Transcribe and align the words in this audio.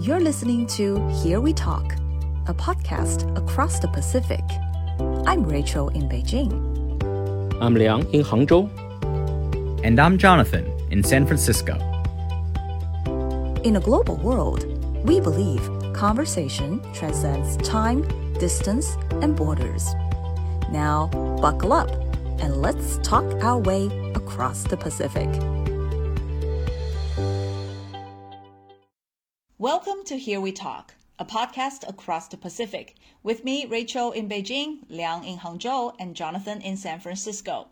You're 0.00 0.20
listening 0.20 0.68
to 0.68 1.08
Here 1.08 1.40
We 1.40 1.52
Talk, 1.52 1.94
a 2.46 2.54
podcast 2.54 3.36
across 3.36 3.80
the 3.80 3.88
Pacific. 3.88 4.44
I'm 5.26 5.42
Rachel 5.42 5.88
in 5.88 6.08
Beijing. 6.08 6.52
I'm 7.60 7.74
Liang 7.74 8.08
in 8.14 8.22
Hangzhou. 8.22 8.70
And 9.82 9.98
I'm 9.98 10.16
Jonathan 10.16 10.64
in 10.92 11.02
San 11.02 11.26
Francisco. 11.26 11.74
In 13.64 13.74
a 13.74 13.80
global 13.80 14.14
world, 14.18 14.64
we 15.04 15.20
believe 15.20 15.68
conversation 15.94 16.80
transcends 16.94 17.56
time, 17.68 18.06
distance, 18.34 18.96
and 19.20 19.34
borders. 19.34 19.92
Now, 20.70 21.08
buckle 21.42 21.72
up 21.72 21.90
and 22.40 22.62
let's 22.62 22.98
talk 22.98 23.24
our 23.42 23.58
way 23.58 23.86
across 24.14 24.62
the 24.62 24.76
Pacific. 24.76 25.28
To 30.08 30.16
Here 30.16 30.40
We 30.40 30.52
Talk, 30.52 30.94
a 31.18 31.24
podcast 31.26 31.86
across 31.86 32.28
the 32.28 32.38
Pacific, 32.38 32.94
with 33.22 33.44
me, 33.44 33.66
Rachel 33.66 34.10
in 34.10 34.26
Beijing, 34.26 34.78
Liang 34.88 35.22
in 35.22 35.36
Hangzhou, 35.36 35.94
and 35.98 36.16
Jonathan 36.16 36.62
in 36.62 36.78
San 36.78 36.98
Francisco. 36.98 37.68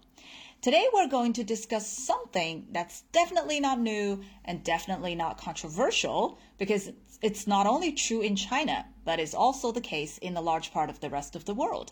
Today, 0.61 0.87
we're 0.93 1.09
going 1.09 1.33
to 1.33 1.43
discuss 1.43 1.89
something 1.89 2.67
that's 2.73 3.05
definitely 3.11 3.59
not 3.59 3.81
new 3.81 4.21
and 4.45 4.63
definitely 4.63 5.15
not 5.15 5.41
controversial 5.41 6.39
because 6.59 6.93
it's 7.23 7.47
not 7.47 7.67
only 7.67 7.91
true 7.91 8.21
in 8.21 8.37
China, 8.37 8.85
but 9.07 9.19
is 9.19 9.35
also 9.35 9.73
the 9.73 9.81
case 9.81 10.19
in 10.19 10.37
a 10.37 10.43
large 10.43 10.73
part 10.73 10.91
of 10.91 11.01
the 11.01 11.09
rest 11.09 11.37
of 11.37 11.47
the 11.47 11.55
world. 11.55 11.91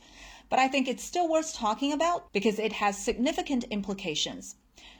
But 0.50 0.58
I 0.58 0.68
think 0.68 0.86
it's 0.88 1.02
still 1.02 1.26
worth 1.26 1.54
talking 1.54 1.90
about 1.90 2.30
because 2.34 2.58
it 2.58 2.74
has 2.74 2.98
significant 2.98 3.64
implications. 3.70 4.56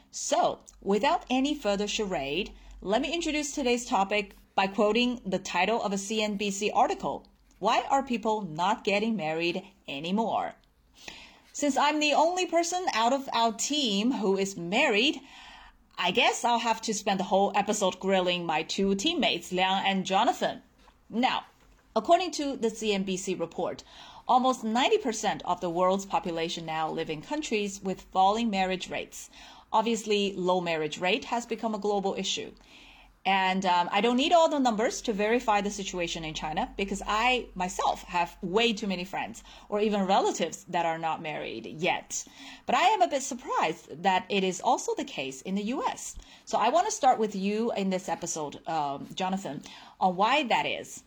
So, 0.09 0.61
without 0.81 1.23
any 1.29 1.53
further 1.53 1.87
charade, 1.87 2.51
let 2.81 3.03
me 3.03 3.13
introduce 3.13 3.51
today's 3.51 3.85
topic 3.85 4.35
by 4.55 4.67
quoting 4.67 5.19
the 5.25 5.37
title 5.37 5.83
of 5.83 5.91
a 5.91 5.97
CNBC 5.97 6.71
article 6.73 7.27
Why 7.59 7.83
Are 7.89 8.01
People 8.01 8.41
Not 8.41 8.85
Getting 8.85 9.17
Married 9.17 9.61
Anymore? 9.85 10.55
Since 11.51 11.75
I'm 11.75 11.99
the 11.99 12.13
only 12.13 12.45
person 12.45 12.85
out 12.93 13.11
of 13.11 13.27
our 13.33 13.51
team 13.51 14.13
who 14.13 14.37
is 14.37 14.55
married, 14.55 15.19
I 15.97 16.11
guess 16.11 16.45
I'll 16.45 16.59
have 16.59 16.81
to 16.83 16.93
spend 16.93 17.19
the 17.19 17.25
whole 17.25 17.51
episode 17.53 17.99
grilling 17.99 18.45
my 18.45 18.63
two 18.63 18.95
teammates, 18.95 19.51
Liang 19.51 19.85
and 19.85 20.05
Jonathan. 20.05 20.61
Now, 21.09 21.43
according 21.93 22.31
to 22.31 22.55
the 22.55 22.69
CNBC 22.69 23.37
report, 23.37 23.83
almost 24.25 24.63
90% 24.63 25.41
of 25.43 25.59
the 25.59 25.69
world's 25.69 26.05
population 26.05 26.65
now 26.65 26.89
live 26.89 27.09
in 27.09 27.21
countries 27.21 27.81
with 27.83 28.07
falling 28.13 28.49
marriage 28.49 28.89
rates. 28.89 29.29
Obviously, 29.73 30.33
low 30.33 30.61
marriage 30.61 30.97
rate 30.97 31.25
has 31.25 31.45
become 31.45 31.75
a 31.75 31.79
global 31.79 32.15
issue. 32.17 32.51
And 33.25 33.65
um, 33.65 33.89
I 33.91 34.01
don't 34.01 34.17
need 34.17 34.33
all 34.33 34.49
the 34.49 34.59
numbers 34.59 35.01
to 35.01 35.13
verify 35.13 35.61
the 35.61 35.71
situation 35.71 36.23
in 36.23 36.35
China 36.35 36.69
because 36.77 37.01
I 37.07 37.47
myself 37.55 38.03
have 38.03 38.37
way 38.43 38.71
too 38.71 38.85
many 38.85 39.03
friends 39.03 39.43
or 39.67 39.79
even 39.79 40.03
relatives 40.03 40.63
that 40.69 40.85
are 40.85 40.99
not 40.99 41.23
married 41.23 41.65
yet. 41.65 42.23
But 42.67 42.75
I 42.75 42.83
am 42.83 43.01
a 43.01 43.07
bit 43.07 43.23
surprised 43.23 44.03
that 44.03 44.25
it 44.29 44.43
is 44.43 44.61
also 44.61 44.93
the 44.95 45.03
case 45.03 45.41
in 45.41 45.55
the 45.55 45.63
US. 45.63 46.15
So 46.45 46.59
I 46.59 46.69
want 46.69 46.85
to 46.85 46.91
start 46.91 47.17
with 47.17 47.35
you 47.35 47.71
in 47.75 47.89
this 47.89 48.07
episode, 48.09 48.59
um, 48.67 49.07
Jonathan, 49.15 49.63
on 49.99 50.15
why 50.15 50.43
that 50.43 50.67
is. 50.67 51.03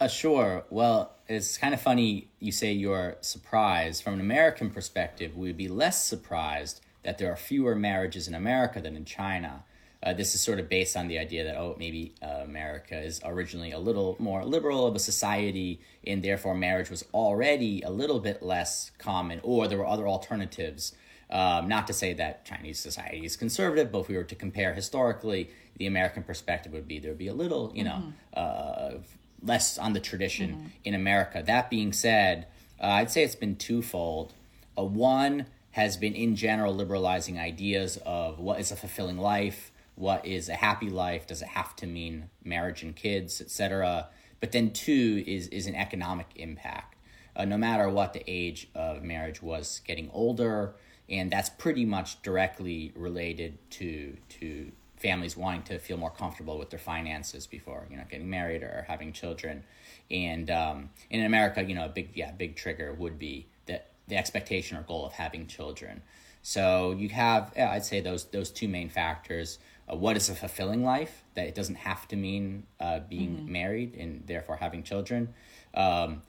Uh, 0.00 0.08
sure. 0.08 0.64
Well, 0.70 1.12
it's 1.28 1.58
kind 1.58 1.74
of 1.74 1.80
funny 1.82 2.28
you 2.38 2.52
say 2.52 2.72
you're 2.72 3.18
surprised. 3.20 4.02
From 4.02 4.14
an 4.14 4.20
American 4.20 4.70
perspective, 4.70 5.36
we'd 5.36 5.58
be 5.58 5.68
less 5.68 6.02
surprised 6.02 6.80
that 7.02 7.18
there 7.18 7.30
are 7.30 7.36
fewer 7.36 7.74
marriages 7.74 8.26
in 8.26 8.34
America 8.34 8.80
than 8.80 8.96
in 8.96 9.04
China. 9.04 9.64
Uh, 10.02 10.14
this 10.14 10.34
is 10.34 10.40
sort 10.40 10.58
of 10.58 10.68
based 10.68 10.96
on 10.96 11.08
the 11.08 11.18
idea 11.18 11.44
that 11.44 11.56
oh 11.56 11.76
maybe 11.78 12.14
uh, 12.22 12.40
America 12.42 12.98
is 12.98 13.20
originally 13.22 13.70
a 13.70 13.78
little 13.78 14.16
more 14.18 14.44
liberal 14.44 14.86
of 14.86 14.94
a 14.94 14.98
society 14.98 15.78
and 16.06 16.22
therefore 16.22 16.54
marriage 16.54 16.88
was 16.88 17.04
already 17.12 17.82
a 17.82 17.90
little 17.90 18.18
bit 18.18 18.42
less 18.42 18.92
common 18.98 19.40
or 19.42 19.68
there 19.68 19.78
were 19.78 19.86
other 19.86 20.08
alternatives. 20.08 20.94
Um, 21.28 21.68
not 21.68 21.86
to 21.86 21.92
say 21.92 22.14
that 22.14 22.44
Chinese 22.44 22.80
society 22.80 23.24
is 23.24 23.36
conservative, 23.36 23.92
but 23.92 24.00
if 24.00 24.08
we 24.08 24.16
were 24.16 24.24
to 24.24 24.34
compare 24.34 24.74
historically, 24.74 25.50
the 25.76 25.86
American 25.86 26.22
perspective 26.22 26.72
would 26.72 26.88
be 26.88 26.98
there 26.98 27.10
would 27.10 27.18
be 27.18 27.28
a 27.28 27.34
little 27.34 27.70
you 27.74 27.84
know 27.84 28.02
mm-hmm. 28.02 28.96
uh, 28.96 28.98
less 29.42 29.76
on 29.76 29.92
the 29.92 30.00
tradition 30.00 30.50
mm-hmm. 30.50 30.66
in 30.84 30.94
America. 30.94 31.42
That 31.44 31.68
being 31.68 31.92
said, 31.92 32.46
uh, 32.80 32.86
I'd 32.86 33.10
say 33.10 33.22
it's 33.22 33.34
been 33.34 33.56
twofold. 33.56 34.32
Uh, 34.78 34.84
one 34.84 35.46
has 35.72 35.98
been 35.98 36.14
in 36.14 36.36
general 36.36 36.74
liberalizing 36.74 37.38
ideas 37.38 37.98
of 38.06 38.38
what 38.38 38.58
is 38.58 38.72
a 38.72 38.76
fulfilling 38.76 39.18
life 39.18 39.70
what 40.00 40.26
is 40.26 40.48
a 40.48 40.54
happy 40.54 40.90
life? 40.90 41.26
Does 41.26 41.42
it 41.42 41.48
have 41.48 41.76
to 41.76 41.86
mean 41.86 42.30
marriage 42.44 42.82
and 42.82 42.96
kids 42.96 43.40
etc 43.40 44.08
but 44.40 44.52
then 44.52 44.72
two 44.72 45.22
is 45.26 45.46
is 45.48 45.66
an 45.66 45.74
economic 45.74 46.26
impact. 46.36 46.96
Uh, 47.36 47.44
no 47.44 47.56
matter 47.56 47.88
what 47.88 48.12
the 48.12 48.24
age 48.26 48.68
of 48.74 49.02
marriage 49.02 49.40
was 49.40 49.80
getting 49.84 50.10
older 50.12 50.74
and 51.08 51.30
that's 51.30 51.48
pretty 51.48 51.84
much 51.84 52.20
directly 52.22 52.92
related 52.96 53.58
to 53.70 54.16
to 54.28 54.72
families 54.96 55.36
wanting 55.36 55.62
to 55.62 55.78
feel 55.78 55.96
more 55.96 56.10
comfortable 56.10 56.58
with 56.58 56.70
their 56.70 56.78
finances 56.78 57.46
before 57.46 57.86
you 57.90 57.96
know 57.96 58.04
getting 58.10 58.28
married 58.28 58.62
or 58.62 58.84
having 58.88 59.12
children. 59.12 59.62
And 60.10 60.50
um, 60.50 60.90
in 61.10 61.24
america 61.24 61.62
you 61.62 61.74
know 61.74 61.84
a 61.84 61.88
big 61.88 62.10
yeah 62.14 62.32
big 62.32 62.56
trigger 62.56 62.92
would 62.94 63.18
be 63.18 63.46
the 63.66 63.80
the 64.08 64.16
expectation 64.16 64.76
or 64.76 64.82
goal 64.82 65.06
of 65.06 65.12
having 65.12 65.46
children. 65.46 66.02
So 66.42 66.92
you 66.92 67.10
have 67.10 67.52
yeah, 67.54 67.70
i'd 67.72 67.84
say 67.84 68.00
those 68.00 68.24
those 68.26 68.50
two 68.50 68.66
main 68.66 68.88
factors 68.88 69.58
uh, 69.90 69.96
what 69.96 70.16
is 70.16 70.28
a 70.28 70.34
fulfilling 70.34 70.84
life 70.84 71.24
that 71.34 71.46
it 71.46 71.54
doesn't 71.54 71.76
have 71.76 72.06
to 72.08 72.16
mean 72.16 72.66
uh, 72.80 73.00
being 73.08 73.36
mm-hmm. 73.36 73.52
married 73.52 73.94
and 73.94 74.22
therefore 74.26 74.56
having 74.56 74.82
children 74.82 75.32
um, 75.74 76.22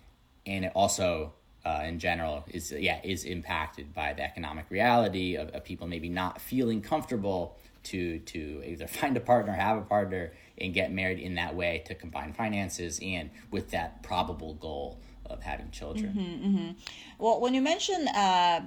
and 0.46 0.66
it 0.66 0.72
also 0.76 1.34
uh, 1.66 1.84
in 1.86 2.00
general 2.00 2.44
is 2.48 2.72
yeah 2.72 3.00
is 3.04 3.24
impacted 3.24 3.94
by 3.94 4.14
the 4.14 4.24
economic 4.24 4.66
reality 4.70 5.36
of, 5.36 5.50
of, 5.50 5.64
people 5.64 5.88
maybe 5.88 6.10
not 6.10 6.42
feeling 6.42 6.82
comfortable 6.82 7.56
to 7.84 8.20
to 8.20 8.64
either 8.66 8.88
find 9.00 9.16
a 9.16 9.20
partner 9.20 9.54
have 9.54 9.78
a 9.78 9.82
partner 9.82 10.32
and 10.58 10.74
get 10.74 10.92
married 10.92 11.20
in 11.20 11.36
that 11.36 11.56
way 11.56 11.84
to 11.86 11.94
combine 11.94 12.34
finances 12.34 13.00
and 13.04 13.30
with 13.52 13.72
that 13.72 14.02
probable 14.04 14.56
goal 14.56 15.00
of 15.26 15.42
having 15.42 15.70
children 15.72 16.14
mm-hmm, 16.14 16.48
mm-hmm. 16.48 16.72
well 17.20 17.40
when 17.40 17.54
you 17.54 17.62
mention 17.62 18.08
uh, 18.10 18.62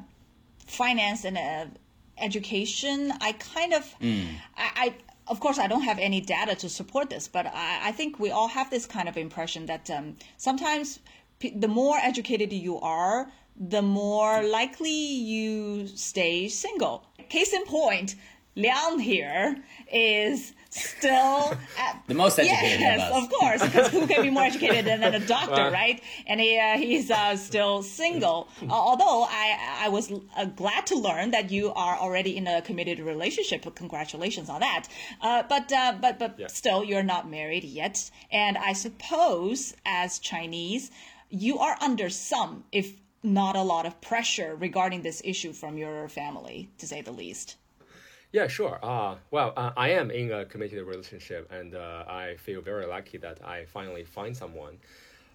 finance 0.67 1.25
and 1.25 1.37
uh, 1.37 1.67
education, 2.19 3.13
I 3.21 3.33
kind 3.33 3.73
of, 3.73 3.83
mm. 4.01 4.27
I, 4.57 4.71
I, 4.77 4.95
of 5.27 5.41
course, 5.41 5.59
I 5.59 5.67
don't 5.67 5.83
have 5.83 5.99
any 5.99 6.21
data 6.21 6.55
to 6.57 6.69
support 6.69 7.11
this, 7.11 7.29
but 7.29 7.47
I, 7.47 7.89
I 7.89 7.93
think 7.93 8.19
we 8.19 8.31
all 8.31 8.49
have 8.49 8.71
this 8.71 8.87
kind 8.87 9.09
of 9.09 9.17
impression 9.17 9.67
that 9.67 9.91
um, 9.91 10.17
sometimes 10.37 11.01
the 11.41 11.69
more 11.69 11.97
educated 11.97 12.53
you 12.53 12.79
are, 12.81 13.31
the 13.57 13.83
more 13.83 14.43
likely 14.43 14.91
you 14.91 15.87
stay 15.87 16.49
single. 16.49 17.07
Case 17.29 17.53
in 17.53 17.65
point, 17.67 18.17
Liang 18.57 18.99
here 18.99 19.57
is 19.93 20.55
still 20.75 21.57
at, 21.79 22.03
the 22.09 22.15
most 22.15 22.39
educated 22.39 22.81
yes, 22.81 23.11
of, 23.11 23.25
of 23.25 23.31
course, 23.31 23.63
because 23.63 23.89
who 23.89 24.07
can 24.07 24.23
be 24.23 24.31
more 24.31 24.45
educated 24.45 24.85
than, 24.85 25.01
than 25.01 25.15
a 25.15 25.27
doctor, 25.27 25.71
right? 25.71 26.03
And 26.27 26.41
he, 26.41 26.59
uh, 26.59 26.77
he's 26.77 27.11
uh, 27.11 27.37
still 27.37 27.83
single. 27.83 28.49
Uh, 28.65 28.73
although 28.73 29.25
I 29.25 29.77
I 29.83 29.89
was 29.91 30.11
uh, 30.11 30.47
glad 30.47 30.87
to 30.87 30.97
learn 30.97 31.33
that 31.33 31.51
you 31.51 31.73
are 31.75 31.97
already 31.97 32.37
in 32.37 32.47
a 32.47 32.63
committed 32.63 32.99
relationship. 32.99 33.63
Congratulations 33.75 34.49
on 34.49 34.61
that. 34.61 34.89
Uh, 35.21 35.43
but 35.43 35.71
uh, 35.71 35.95
but 36.01 36.19
but 36.19 36.39
yeah. 36.39 36.47
still, 36.47 36.83
you're 36.83 37.03
not 37.03 37.31
married 37.31 37.65
yet. 37.65 38.11
And 38.31 38.57
I 38.57 38.73
suppose 38.73 39.75
as 39.85 40.19
Chinese, 40.19 40.91
you 41.29 41.59
are 41.59 41.77
under 41.83 42.09
some, 42.09 42.65
if 42.73 42.95
not 43.23 43.55
a 43.55 43.63
lot 43.63 43.85
of 43.87 44.01
pressure 44.01 44.57
regarding 44.57 45.03
this 45.03 45.21
issue 45.25 45.53
from 45.53 45.77
your 45.77 46.09
family, 46.09 46.71
to 46.79 46.87
say 46.87 47.03
the 47.03 47.13
least. 47.13 47.57
Yeah, 48.35 48.49
sure. 48.49 48.81
Uh, 48.83 49.15
well, 49.31 49.53
uh, 49.57 49.71
I 49.77 49.91
am 49.91 50.11
in 50.11 50.33
a 50.33 50.45
committed 50.45 50.85
relationship, 50.85 51.49
and 51.53 51.77
uh, 51.77 52.03
I 52.09 52.35
feel 52.37 52.61
very 52.61 52.85
lucky 52.85 53.17
that 53.19 53.39
I 53.45 53.65
finally 53.67 54.03
find 54.03 54.37
someone. 54.37 54.77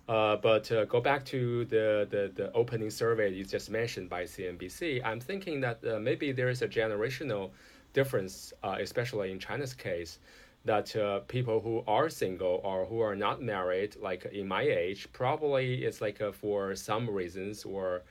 Uh, 0.09 0.35
but 0.35 0.69
uh, 0.73 0.83
go 0.83 0.99
back 0.99 1.23
to 1.27 1.63
the, 1.63 2.05
the, 2.09 2.29
the 2.35 2.51
opening 2.51 2.89
survey 2.89 3.29
you 3.33 3.45
just 3.45 3.69
mentioned 3.69 4.09
by 4.09 4.25
CNBC. 4.25 5.01
I'm 5.05 5.21
thinking 5.21 5.61
that 5.61 5.79
uh, 5.87 5.97
maybe 6.01 6.33
there 6.33 6.49
is 6.49 6.61
a 6.61 6.67
generational 6.67 7.51
difference, 7.93 8.51
uh, 8.63 8.75
especially 8.81 9.31
in 9.31 9.39
China's 9.39 9.73
case, 9.73 10.19
that 10.65 10.93
uh, 10.97 11.19
people 11.21 11.61
who 11.61 11.85
are 11.87 12.09
single 12.09 12.59
or 12.65 12.85
who 12.85 12.99
are 12.99 13.15
not 13.15 13.41
married, 13.41 13.95
like 14.01 14.25
in 14.25 14.45
my 14.45 14.63
age, 14.63 15.07
probably 15.13 15.85
it's 15.85 16.01
like 16.01 16.19
uh, 16.19 16.33
for 16.33 16.75
some 16.75 17.09
reasons 17.09 17.63
or 17.63 18.01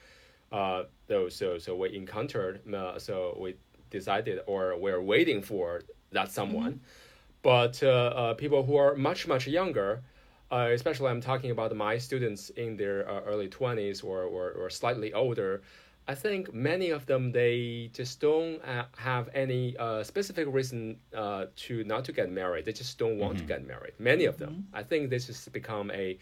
uh, 0.50 0.84
those 1.08 1.34
so 1.34 1.58
so 1.58 1.76
we 1.76 1.94
encountered 1.94 2.62
so 2.96 3.36
we 3.38 3.54
decided 3.90 4.40
or 4.46 4.76
we're 4.78 5.02
waiting 5.02 5.42
for 5.42 5.82
that 6.12 6.30
someone. 6.32 6.72
Mm-hmm. 6.72 7.42
But 7.42 7.82
uh, 7.82 7.86
uh, 7.88 8.34
people 8.34 8.64
who 8.64 8.76
are 8.76 8.94
much, 8.96 9.26
much 9.26 9.46
younger, 9.46 10.02
uh, 10.50 10.70
especially 10.72 11.08
I'm 11.08 11.20
talking 11.20 11.50
about 11.50 11.74
my 11.76 11.98
students 11.98 12.50
in 12.50 12.76
their 12.76 13.08
uh, 13.08 13.20
early 13.20 13.48
20s 13.48 14.02
or, 14.02 14.22
or, 14.24 14.52
or 14.52 14.70
slightly 14.70 15.12
older, 15.12 15.62
I 16.08 16.14
think 16.14 16.54
many 16.54 16.88
of 16.88 17.04
them 17.04 17.32
they 17.32 17.90
just 17.92 18.18
don't 18.18 18.64
uh, 18.64 18.86
have 18.96 19.28
any 19.34 19.76
uh, 19.76 20.02
specific 20.02 20.48
reason 20.50 20.96
uh, 21.14 21.46
to 21.56 21.84
not 21.84 22.06
to 22.06 22.12
get 22.12 22.30
married. 22.30 22.64
They 22.64 22.72
just 22.72 22.98
don't 22.98 23.18
want 23.18 23.36
to 23.38 23.44
get 23.44 23.66
married. 23.66 23.92
Many 23.98 24.24
of 24.24 24.38
them. 24.38 24.66
I 24.72 24.82
think 24.82 25.10
this 25.10 25.26
has 25.26 25.46
become 25.48 25.90
a 25.90 26.18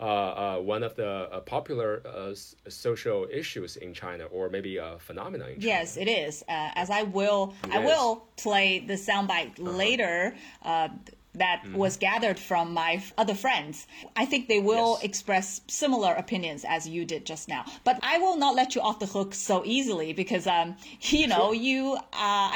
uh, 0.00 0.04
uh, 0.04 0.58
one 0.58 0.82
of 0.82 0.94
the 0.94 1.06
uh, 1.08 1.40
popular 1.40 2.02
uh, 2.06 2.32
social 2.68 3.26
issues 3.32 3.76
in 3.76 3.92
China, 3.94 4.24
or 4.26 4.48
maybe 4.48 4.76
a 4.76 4.98
phenomenon 4.98 5.48
in 5.50 5.60
China. 5.60 5.66
Yes, 5.72 5.96
it 5.96 6.08
is. 6.08 6.42
Uh, 6.48 6.70
as 6.74 6.90
I 6.90 7.02
will, 7.02 7.54
I. 7.64 7.78
Uh-huh. 7.78 7.86
will 7.86 8.26
play 8.36 8.78
the 8.80 8.94
soundbite 8.94 9.54
later. 9.58 10.34
Uh, 10.62 10.88
that 11.34 11.62
Mm-hmm. 11.62 11.76
was 11.76 11.96
gathered 11.98 12.38
from 12.38 12.72
my 12.74 13.00
other 13.16 13.34
friends. 13.34 13.86
I 14.16 14.24
think 14.24 14.48
they 14.48 14.58
will 14.60 14.94
Yes. 14.94 15.04
express 15.04 15.60
similar 15.68 16.12
opinions 16.14 16.64
as 16.64 16.88
you 16.88 17.04
did 17.04 17.26
just 17.26 17.48
now. 17.48 17.64
But 17.84 18.00
I 18.02 18.18
will 18.18 18.36
not 18.36 18.56
let 18.56 18.74
you 18.74 18.80
off 18.80 18.98
the 18.98 19.06
hook 19.06 19.34
so 19.34 19.62
easily 19.64 20.12
because, 20.14 20.46
um, 20.48 20.74
you 21.00 21.28
know, 21.28 21.52
you. 21.52 21.94
Uh, 21.94 22.00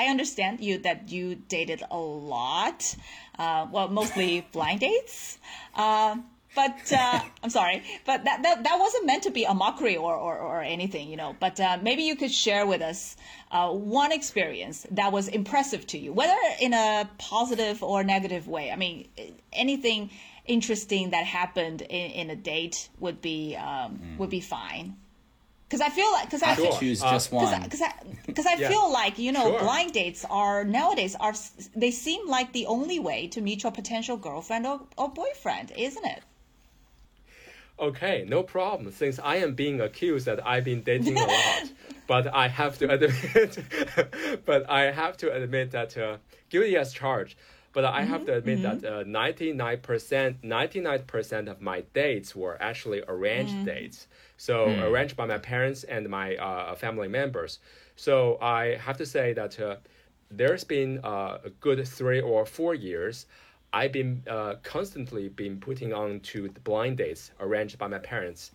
I 0.01 0.07
understand 0.11 0.61
you 0.61 0.79
that 0.79 1.13
you 1.13 1.37
dated 1.37 1.83
a 1.93 1.97
lot. 1.99 2.97
Uh, 3.39 3.67
well, 3.71 3.89
mostly 3.89 4.41
blind 4.53 4.81
dates. 4.81 5.39
But 6.55 6.93
uh, 6.93 7.21
I'm 7.43 7.51
sorry, 7.51 7.83
but 8.05 8.25
that, 8.25 8.43
that 8.43 8.65
that 8.65 8.79
wasn't 8.79 9.07
meant 9.07 9.23
to 9.25 9.31
be 9.31 9.45
a 9.45 9.55
mockery 9.55 9.97
or, 9.97 10.15
or, 10.15 10.37
or 10.39 10.61
anything, 10.63 11.09
you 11.09 11.17
know. 11.17 11.35
But 11.41 11.59
uh, 11.59 11.79
maybe 11.83 12.03
you 12.03 12.17
could 12.17 12.33
share 12.33 12.67
with 12.67 12.83
us 12.83 13.17
uh, 13.51 13.71
one 13.71 14.13
experience 14.13 14.87
that 14.91 15.13
was 15.13 15.29
impressive 15.29 15.87
to 15.89 15.99
you, 15.99 16.13
whether 16.13 16.37
in 16.61 16.75
a 16.75 17.09
positive 17.19 17.83
or 17.83 18.05
negative 18.05 18.49
way. 18.49 18.71
I 18.71 18.77
mean, 18.77 19.09
anything 19.53 20.11
interesting 20.47 21.11
that 21.11 21.25
happened 21.25 21.83
in, 21.83 22.11
in 22.11 22.31
a 22.31 22.37
date 22.37 22.89
would 22.99 23.23
be 23.23 23.57
um, 23.57 24.17
would 24.19 24.31
be 24.31 24.41
fine. 24.41 24.97
Because 25.69 25.81
I 25.81 25.89
feel 25.89 26.13
like 26.13 26.27
because 26.27 26.43
I 26.43 26.49
Have 26.49 26.59
to 26.59 26.79
choose 26.79 27.03
Uh, 27.03 27.13
just 27.13 27.33
one. 27.33 27.63
because 27.63 27.81
I, 27.81 27.95
because 28.27 28.45
I 28.45 28.57
Yeah. 28.57 28.69
feel 28.69 28.93
like 28.93 29.19
you 29.19 29.33
know 29.33 29.49
Sure. 29.49 29.59
blind 29.59 29.95
dates 29.95 30.23
are 30.29 30.65
nowadays 30.65 31.17
are 31.19 31.33
they 31.75 31.91
seem 31.91 32.29
like 32.29 32.53
the 32.53 32.67
only 32.67 32.99
way 32.99 33.27
to 33.29 33.41
meet 33.41 33.63
your 33.63 33.73
potential 33.73 34.19
girlfriend 34.19 34.67
or, 34.67 34.83
or 34.99 35.09
boyfriend, 35.09 35.73
isn't 35.75 36.05
it? 36.05 36.23
Okay, 37.79 38.25
no 38.29 38.43
problem. 38.43 38.93
Since 38.93 39.19
I 39.19 39.37
am 39.37 39.55
being 39.55 39.81
accused 39.81 40.27
that 40.27 40.47
I've 40.47 40.65
been 40.65 40.83
dating 40.83 41.17
a 41.17 41.21
lot, 41.27 41.73
but 42.07 42.33
I 42.33 42.49
have 42.49 42.79
to 42.79 42.91
admit, 42.91 43.59
but 44.45 44.69
I 44.71 44.93
have 44.93 45.17
to 45.19 45.33
admit 45.33 45.71
that 45.73 45.97
uh, 45.97 46.19
guilty 46.51 46.77
as 46.77 46.93
charged. 46.93 47.37
But 47.73 47.87
I 47.87 48.03
have 48.03 48.27
to 48.27 48.35
admit 48.35 48.61
that 48.63 49.07
ninety 49.07 49.53
nine 49.55 49.81
percent, 49.81 50.45
ninety 50.45 50.79
nine 50.81 51.05
percent 51.07 51.49
of 51.49 51.63
my 51.63 51.81
dates 51.95 52.37
were 52.37 52.61
actually 52.61 53.03
arranged 53.09 53.65
dates. 53.65 54.09
So 54.37 54.67
arranged 54.83 55.17
by 55.17 55.25
my 55.25 55.39
parents 55.39 55.83
and 55.85 56.09
my 56.09 56.37
uh, 56.37 56.75
family 56.75 57.09
members. 57.09 57.61
So 57.97 58.37
I 58.43 58.77
have 58.77 58.99
to 58.99 59.07
say 59.07 59.33
that 59.33 59.59
uh, 59.59 59.77
there's 60.31 60.65
been 60.65 61.01
uh, 61.03 61.39
a 61.45 61.51
good 61.61 61.87
three 61.89 62.21
or 62.21 62.45
four 62.45 62.75
years. 62.75 63.27
I've 63.73 63.93
been 63.93 64.23
uh, 64.29 64.55
constantly 64.63 65.29
been 65.29 65.59
putting 65.59 65.93
on 65.93 66.21
to 66.21 66.49
the 66.49 66.61
blind 66.61 66.99
dates 66.99 67.31
arranged 67.41 67.79
by 67.79 67.89
my 67.89 67.99
parents. 67.99 68.53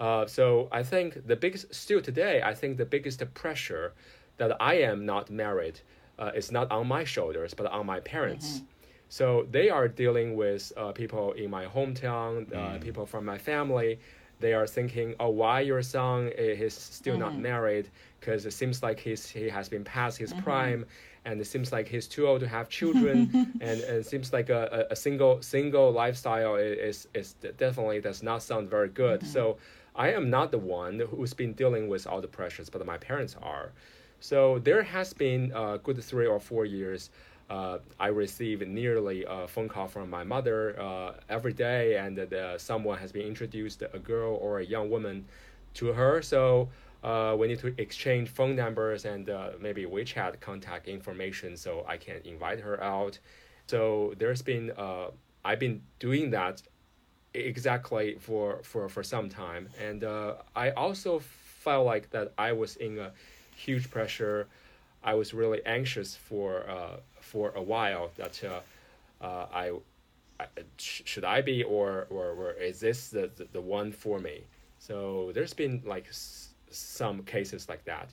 Uh, 0.00 0.26
so 0.26 0.68
I 0.72 0.82
think 0.82 1.26
the 1.26 1.36
biggest, 1.36 1.74
still 1.74 2.00
today, 2.00 2.42
I 2.42 2.54
think 2.54 2.76
the 2.76 2.84
biggest 2.84 3.22
pressure 3.34 3.92
that 4.36 4.56
I 4.60 4.74
am 4.74 5.06
not 5.06 5.30
married 5.30 5.80
uh, 6.18 6.30
is 6.34 6.50
not 6.52 6.70
on 6.70 6.86
my 6.86 7.04
shoulders, 7.04 7.54
but 7.54 7.66
on 7.66 7.86
my 7.86 8.00
parents. 8.00 8.62
So 9.08 9.46
they 9.50 9.70
are 9.70 9.88
dealing 9.88 10.36
with 10.36 10.72
uh, 10.76 10.92
people 10.92 11.32
in 11.32 11.48
my 11.50 11.64
hometown, 11.66 12.52
uh, 12.54 12.78
people 12.78 13.06
from 13.06 13.24
my 13.24 13.38
family. 13.38 13.98
They 14.40 14.52
are 14.52 14.66
thinking, 14.66 15.14
oh, 15.20 15.30
why 15.30 15.60
your 15.60 15.80
son 15.80 16.28
is 16.36 16.74
still 16.74 17.16
not 17.16 17.32
married? 17.38 17.88
Because 18.20 18.44
it 18.44 18.52
seems 18.52 18.82
like 18.82 18.98
he's, 19.00 19.26
he 19.28 19.48
has 19.48 19.68
been 19.68 19.84
past 19.84 20.18
his 20.18 20.32
prime, 20.42 20.84
and 21.26 21.40
it 21.40 21.44
seems 21.44 21.72
like 21.72 21.88
he's 21.88 22.06
too 22.06 22.26
old 22.28 22.40
to 22.40 22.48
have 22.48 22.68
children, 22.68 23.28
and, 23.60 23.80
and 23.80 23.96
it 23.98 24.06
seems 24.06 24.32
like 24.32 24.48
a, 24.48 24.86
a, 24.90 24.96
single 24.96 25.42
single 25.42 25.90
lifestyle 25.90 26.54
is, 26.54 27.08
is 27.14 27.34
definitely 27.58 28.00
does 28.00 28.22
not 28.22 28.42
sound 28.42 28.70
very 28.70 28.88
good. 28.88 29.26
So 29.26 29.58
I 29.96 30.12
am 30.12 30.30
not 30.30 30.52
the 30.52 30.58
one 30.58 31.00
who's 31.00 31.34
been 31.34 31.52
dealing 31.52 31.88
with 31.88 32.06
all 32.06 32.20
the 32.20 32.28
pressures, 32.28 32.70
but 32.70 32.86
my 32.86 32.96
parents 32.96 33.36
are. 33.42 33.72
So 34.20 34.60
there 34.60 34.82
has 34.82 35.12
been 35.12 35.52
a 35.54 35.78
good 35.82 36.02
three 36.02 36.26
or 36.26 36.38
four 36.38 36.64
years. 36.64 37.10
Uh, 37.50 37.78
I 37.98 38.08
receive 38.08 38.66
nearly 38.66 39.24
a 39.28 39.46
phone 39.48 39.68
call 39.68 39.88
from 39.88 40.08
my 40.08 40.24
mother 40.24 40.80
uh, 40.80 41.12
every 41.28 41.52
day, 41.52 41.96
and 41.96 42.16
that 42.18 42.32
uh, 42.32 42.56
someone 42.56 42.98
has 42.98 43.10
been 43.12 43.26
introduced 43.26 43.82
a 43.82 43.98
girl 43.98 44.36
or 44.36 44.60
a 44.60 44.64
young 44.64 44.90
woman 44.90 45.26
to 45.74 45.92
her. 45.92 46.22
So 46.22 46.68
uh, 47.06 47.36
we 47.38 47.46
need 47.46 47.60
to 47.60 47.72
exchange 47.78 48.28
phone 48.28 48.56
numbers 48.56 49.04
and 49.04 49.30
uh, 49.30 49.50
maybe 49.60 49.86
WeChat 49.86 50.40
contact 50.40 50.88
information 50.88 51.56
so 51.56 51.84
I 51.86 51.96
can 51.96 52.16
invite 52.24 52.60
her 52.60 52.82
out. 52.82 53.18
So 53.68 54.14
there's 54.18 54.42
been 54.42 54.72
uh, 54.76 55.10
I've 55.44 55.60
been 55.60 55.82
doing 56.00 56.30
that 56.30 56.62
exactly 57.32 58.16
for 58.18 58.60
for 58.64 58.88
for 58.88 59.04
some 59.04 59.28
time. 59.28 59.68
And 59.80 60.02
uh, 60.02 60.34
i 60.56 60.70
also 60.70 61.20
felt 61.20 61.86
like 61.86 62.10
that 62.10 62.32
i 62.38 62.52
was 62.52 62.76
in 62.76 62.98
a 62.98 63.12
huge 63.54 63.90
pressure. 63.90 64.48
I 65.04 65.14
was 65.14 65.32
really 65.32 65.64
anxious 65.64 66.16
for 66.16 66.68
uh, 66.68 66.96
for 67.20 67.52
a 67.54 67.62
while 67.62 68.10
that 68.16 68.42
uh, 68.42 69.24
uh, 69.24 69.46
I, 69.52 69.72
I 70.40 70.46
sh- 70.76 71.02
should 71.04 71.24
i 71.24 71.40
be 71.40 71.62
or, 71.62 72.06
or 72.10 72.26
or 72.40 72.52
is 72.52 72.80
this 72.80 73.10
the, 73.10 73.30
the 73.36 73.46
the 73.52 73.60
one 73.60 73.92
for 73.92 74.18
me? 74.18 74.42
So 74.78 75.30
there's 75.34 75.54
been 75.54 75.82
like 75.84 76.06
some 76.70 77.22
cases 77.22 77.68
like 77.68 77.84
that 77.84 78.10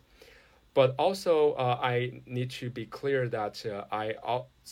but 0.73 0.95
also 0.97 1.53
uh, 1.53 1.79
I 1.81 2.21
need 2.25 2.49
to 2.51 2.69
be 2.69 2.85
clear 2.85 3.27
that 3.29 3.63
uh, 3.65 3.85
I 3.91 4.15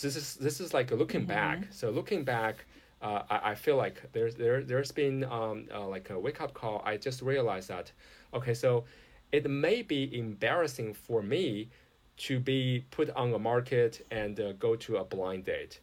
this 0.02 0.16
is 0.16 0.36
this 0.36 0.60
is 0.60 0.74
like 0.74 0.92
looking 0.92 1.26
back. 1.26 1.68
So 1.70 1.90
looking 1.92 2.24
back, 2.24 2.66
uh, 3.02 3.24
I, 3.30 3.52
I 3.52 3.56
feel 3.56 3.78
like 3.78 4.02
there's 4.12 4.36
there 4.36 4.64
there's 4.64 4.92
been 4.92 5.24
um, 5.26 5.68
uh, 5.74 5.86
like 5.88 6.10
a 6.10 6.20
wake 6.20 6.42
up 6.42 6.54
call. 6.54 6.82
I 6.86 6.98
just 6.98 7.22
realized 7.22 7.70
that 7.70 7.92
okay, 8.34 8.54
so 8.54 8.86
it 9.32 9.50
may 9.50 9.82
be 9.82 10.18
embarrassing 10.18 10.94
for 10.94 11.22
me 11.22 11.70
to 12.18 12.40
be 12.40 12.86
put 12.92 13.10
on 13.12 13.34
a 13.34 13.40
market 13.40 14.06
and 14.12 14.40
uh, 14.40 14.54
go 14.54 14.76
to 14.76 14.98
a 14.98 15.04
blind 15.04 15.46
date. 15.46 15.80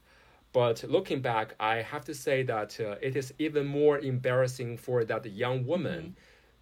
But 0.52 0.82
looking 0.88 1.20
back, 1.20 1.54
I 1.60 1.76
have 1.76 2.04
to 2.06 2.14
say 2.14 2.42
that 2.44 2.78
uh, 2.80 2.96
it 3.00 3.16
is 3.16 3.32
even 3.38 3.66
more 3.66 3.98
embarrassing 3.98 4.78
for 4.78 5.04
that 5.04 5.26
young 5.26 5.66
woman, 5.66 6.16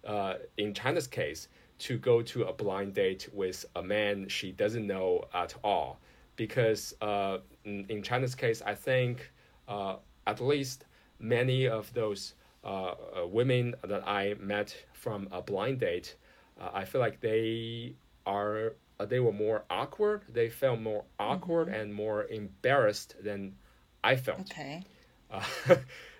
uh, 0.05 0.35
in 0.57 0.73
China's 0.73 1.07
case, 1.07 1.47
to 1.79 1.97
go 1.97 2.21
to 2.21 2.43
a 2.43 2.53
blind 2.53 2.93
date 2.95 3.29
with 3.33 3.65
a 3.75 3.83
man 3.83 4.27
she 4.27 4.51
doesn't 4.51 4.87
know 4.87 5.23
at 5.33 5.53
all. 5.63 5.99
Because 6.35 6.93
uh, 7.01 7.39
in, 7.65 7.85
in 7.89 8.03
China's 8.03 8.35
case, 8.35 8.61
I 8.65 8.75
think 8.75 9.31
uh, 9.67 9.97
at 10.25 10.41
least 10.41 10.85
many 11.19 11.67
of 11.67 11.91
those 11.93 12.33
uh, 12.63 12.67
uh, 12.67 13.27
women 13.27 13.75
that 13.83 14.07
I 14.07 14.35
met 14.39 14.75
from 14.93 15.27
a 15.31 15.41
blind 15.41 15.79
date, 15.79 16.15
uh, 16.59 16.69
I 16.73 16.85
feel 16.85 17.01
like 17.01 17.21
they 17.21 17.95
are 18.25 18.73
uh, 18.99 19.05
they 19.05 19.19
were 19.19 19.31
more 19.31 19.63
awkward. 19.69 20.23
They 20.29 20.49
felt 20.49 20.81
more 20.81 21.03
awkward 21.19 21.69
and 21.69 21.93
more 21.93 22.25
embarrassed 22.25 23.15
than 23.23 23.55
I 24.03 24.15
felt. 24.15 24.41
Okay. 24.41 24.83
Uh, 25.31 25.43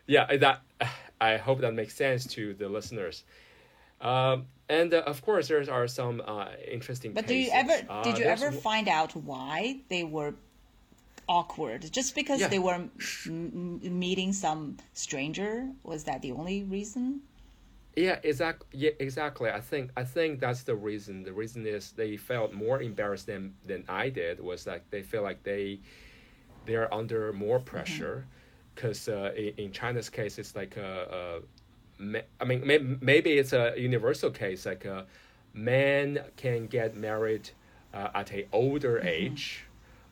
yeah, 0.08 0.36
that 0.38 0.62
I 1.22 1.38
hope 1.38 1.62
that 1.62 1.74
makes 1.74 1.96
sense 1.96 2.25
to 2.36 2.54
the 2.54 2.70
listeners. 2.70 3.24
Um, 4.01 4.46
and 4.70 4.94
uh, 4.94 5.00
of 5.06 5.22
course, 5.22 5.48
there 5.48 5.63
are 5.72 5.88
some 5.88 6.22
uh, 6.25 6.50
interesting. 6.70 7.13
But 7.13 7.27
do 7.27 7.36
you 7.36 7.50
ever 7.51 7.74
Uh, 7.89 8.04
did 8.04 8.18
you 8.18 8.25
ever 8.25 8.46
w- 8.46 8.62
find 8.62 8.88
out 8.88 9.16
why 9.16 9.80
they 9.89 10.04
were 10.04 10.36
awkward? 11.27 11.92
Just 11.92 12.16
because 12.16 12.39
Yeah. 12.42 12.48
they 12.48 12.60
were 12.60 12.75
m- 12.75 12.92
m- 13.25 14.00
meeting 14.00 14.34
some 14.34 14.77
stranger? 14.94 15.70
Was 15.84 16.04
that 16.06 16.22
the 16.22 16.32
only 16.32 16.63
reason? 16.63 17.22
Yeah, 17.96 18.20
exactly. 18.24 18.68
Yeah, 18.74 18.92
exactly. 19.00 19.50
I 19.50 19.60
think 19.62 19.92
I 19.98 20.04
think 20.04 20.39
that's 20.39 20.63
the 20.63 20.75
reason. 20.75 21.24
The 21.24 21.34
reason 21.34 21.66
is 21.66 21.94
they 21.94 22.16
felt 22.18 22.54
more 22.54 22.82
embarrassed 22.82 23.25
than 23.25 23.56
than 23.66 23.84
I 23.89 24.10
did. 24.10 24.39
Was 24.39 24.68
like 24.68 24.84
they 24.92 25.01
feel 25.01 25.24
like 25.24 25.42
they 25.44 25.80
they 26.66 26.75
are 26.75 26.94
under 26.94 27.34
more 27.34 27.60
pressure, 27.60 28.25
because 28.75 29.08
uh, 29.08 29.34
in, 29.36 29.54
in 29.58 29.72
China's 29.72 30.10
case, 30.10 30.38
it's 30.38 30.56
like 30.56 30.77
a, 30.77 30.82
a 30.86 31.22
ma- 31.39 31.46
I 32.00 32.46
mean, 32.46 32.66
may, 32.66 32.77
maybe 32.77 33.32
it's 33.38 33.54
a 33.54 33.74
universal 33.77 34.30
case. 34.30 34.66
Like 34.66 34.86
a 34.86 35.06
man 35.54 36.20
can 36.36 36.68
get 36.68 36.96
married 36.96 37.50
uh, 37.94 38.10
at 38.13 38.32
a 38.32 38.48
older 38.51 39.00
age, 39.00 39.66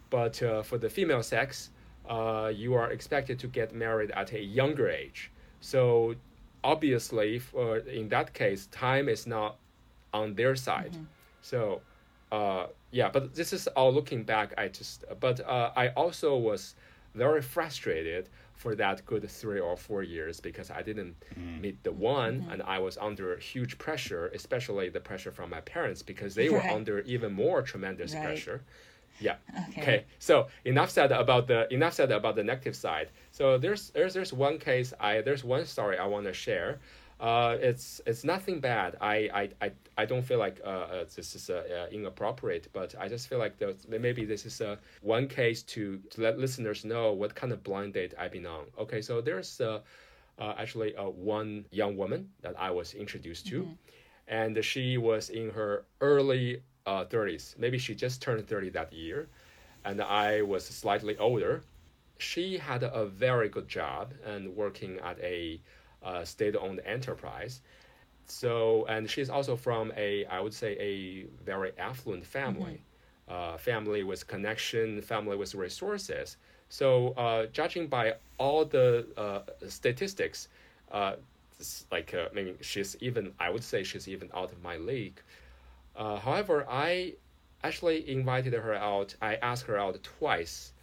but 0.10 0.42
uh, 0.42 0.64
for 0.64 0.78
the 0.78 0.90
female 0.90 1.24
sex, 1.24 1.70
uh, 2.10 2.52
you 2.54 2.74
are 2.74 2.92
expected 2.92 3.40
to 3.40 3.48
get 3.48 3.74
married 3.74 4.12
at 4.12 4.32
a 4.34 4.42
younger 4.42 4.90
age. 4.90 5.32
So 5.60 6.16
obviously, 6.64 7.40
for 7.40 7.78
in 7.78 8.10
that 8.10 8.34
case, 8.34 8.68
time 8.68 9.10
is 9.10 9.28
not 9.28 9.58
on 10.14 10.34
their 10.36 10.56
side. 10.56 10.96
So 11.42 11.82
uh, 12.32 12.68
yeah, 12.92 13.10
but 13.10 13.36
this 13.36 13.54
is 13.54 13.68
all 13.68 13.94
looking 13.94 14.24
back. 14.24 14.54
I 14.58 14.68
just 14.70 15.06
but 15.20 15.40
uh, 15.42 15.72
I 15.76 15.90
also 15.90 16.36
was 16.36 16.76
very 17.14 17.42
frustrated 17.42 18.30
for 18.56 18.76
that 18.76 19.06
good 19.06 19.30
three 19.30 19.60
or 19.60 19.76
four 19.76 20.02
years 20.04 20.40
because 20.40 20.72
I 20.72 20.82
didn't 20.82 21.16
mm. 21.38 21.62
meet 21.62 21.84
the 21.84 21.92
one 21.92 22.42
mm-hmm. 22.42 22.52
and 22.52 22.64
I 22.64 22.80
was 22.80 22.98
under 22.98 23.38
huge 23.38 23.78
pressure, 23.78 24.28
especially 24.34 24.90
the 24.90 25.02
pressure 25.02 25.32
from 25.32 25.50
my 25.50 25.62
parents 25.62 26.02
because 26.02 26.36
they 26.36 26.50
were 26.50 26.60
Right. 26.60 26.72
under 26.72 27.00
even 27.02 27.34
more 27.34 27.62
tremendous 27.62 28.14
Right. 28.14 28.24
pressure. 28.24 28.62
Yeah. 29.20 29.36
Okay. 29.78 30.06
So 30.20 30.48
enough 30.66 30.90
said 30.90 31.12
about 31.12 31.48
the 31.48 31.72
enough 31.74 31.94
said 31.94 32.12
about 32.12 32.36
the 32.36 32.44
negative 32.44 32.76
side. 32.76 33.10
So 33.32 33.58
there's 33.58 33.90
there's 33.92 34.14
there's 34.14 34.34
one 34.34 34.58
case 34.58 34.94
I 35.00 35.22
there's 35.22 35.44
one 35.44 35.66
story 35.66 35.98
I 35.98 36.06
want 36.06 36.26
to 36.26 36.34
share. 36.34 36.80
Uh, 37.20 37.56
it's 37.62 38.02
it's 38.06 38.24
nothing 38.26 38.60
bad. 38.60 38.98
I 39.00 39.16
I, 39.34 39.50
I, 39.66 39.72
I 39.98 40.06
don't 40.06 40.22
feel 40.22 40.38
like 40.38 40.60
uh, 40.66 40.68
uh, 40.68 41.06
this 41.16 41.34
is 41.36 41.50
uh, 41.50 41.64
uh, 41.88 41.88
inappropriate, 41.92 42.68
but 42.74 42.94
I 43.00 43.08
just 43.08 43.30
feel 43.30 43.40
like 43.40 43.58
there's- 43.58 43.88
maybe 43.88 44.26
this 44.26 44.46
is 44.46 44.60
uh, 44.62 44.76
one 45.02 45.28
case 45.30 45.64
to, 45.64 45.98
to 46.10 46.22
let 46.22 46.38
listeners 46.38 46.84
know 46.84 47.14
what 47.14 47.34
kind 47.34 47.54
of 47.54 47.64
blind 47.64 47.94
date 47.94 48.14
I've 48.20 48.32
been 48.34 48.46
on. 48.46 48.66
Okay, 48.78 49.02
so 49.02 49.22
there's 49.22 49.62
uh, 49.62 49.80
uh, 50.40 50.56
actually 50.58 50.96
uh, 50.98 51.06
one 51.10 51.66
young 51.72 51.96
woman 51.96 52.30
that 52.42 52.56
I 52.60 52.72
was 52.72 52.94
introduced 52.94 53.48
to, 53.48 53.66
and 54.28 54.64
she 54.64 54.98
was 54.98 55.30
in 55.30 55.52
her 55.52 55.86
early 56.02 56.62
uh, 56.86 57.06
30s. 57.06 57.56
Maybe 57.58 57.78
she 57.78 57.96
just 57.96 58.22
turned 58.22 58.46
30 58.48 58.70
that 58.72 58.92
year, 58.92 59.30
and 59.86 60.02
I 60.02 60.42
was 60.42 60.66
slightly 60.66 61.18
older. 61.18 61.64
She 62.18 62.58
had 62.58 62.84
a 62.84 63.06
very 63.06 63.50
good 63.50 63.68
job 63.70 64.14
and 64.26 64.56
working 64.56 65.00
at 65.00 65.20
a 65.22 65.62
uh, 66.06 66.24
state-owned 66.24 66.82
enterprise. 66.86 67.62
So, 68.28 68.86
and 68.88 69.10
she's 69.10 69.30
also 69.30 69.56
from 69.56 69.92
a, 69.98 70.26
I 70.26 70.40
would 70.40 70.54
say, 70.54 70.78
a 70.80 71.26
very 71.44 71.72
affluent 71.78 72.26
family, 72.26 72.82
uh, 73.28 73.58
family 73.58 74.04
with 74.04 74.28
connection, 74.28 75.02
family 75.02 75.38
with 75.38 75.54
resources. 75.56 76.38
So, 76.70 77.14
uh, 77.18 77.46
judging 77.48 77.88
by 77.88 78.16
all 78.38 78.66
the 78.66 79.06
uh, 79.18 79.42
statistics, 79.68 80.48
uh, 80.92 81.16
like 81.92 82.14
uh, 82.14 82.28
I 82.32 82.34
mean, 82.34 82.56
she's 82.62 82.98
even, 83.02 83.34
I 83.40 83.50
would 83.50 83.64
say, 83.64 83.84
she's 83.84 84.08
even 84.08 84.30
out 84.34 84.52
of 84.52 84.62
my 84.64 84.78
league. 84.78 85.20
Uh, 85.96 86.18
however, 86.18 86.66
I 86.70 87.14
actually 87.64 88.10
invited 88.10 88.54
her 88.54 88.74
out. 88.74 89.16
I 89.22 89.36
asked 89.36 89.66
her 89.68 89.78
out 89.78 90.02
twice. 90.20 90.74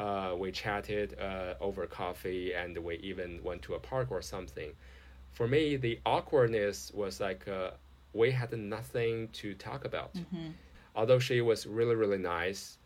Uh, 0.00 0.34
we 0.42 0.48
chatted 0.62 1.08
uh, 1.28 1.54
over 1.66 1.82
coffee, 1.86 2.46
and 2.54 2.72
we 2.86 2.94
even 3.10 3.30
went 3.48 3.60
to 3.66 3.74
a 3.74 3.78
park 3.92 4.08
or 4.10 4.22
something. 4.22 4.70
For 5.38 5.46
me, 5.54 5.62
the 5.86 5.94
awkwardness 6.06 6.78
was 7.02 7.20
like 7.26 7.42
uh, 7.48 7.70
we 8.20 8.30
had 8.40 8.50
nothing 8.76 9.28
to 9.40 9.48
talk 9.68 9.84
about. 9.84 10.12
Although 10.98 11.18
she 11.28 11.40
was 11.50 11.60
really, 11.66 11.96
really 12.02 12.22
nice, 12.38 12.78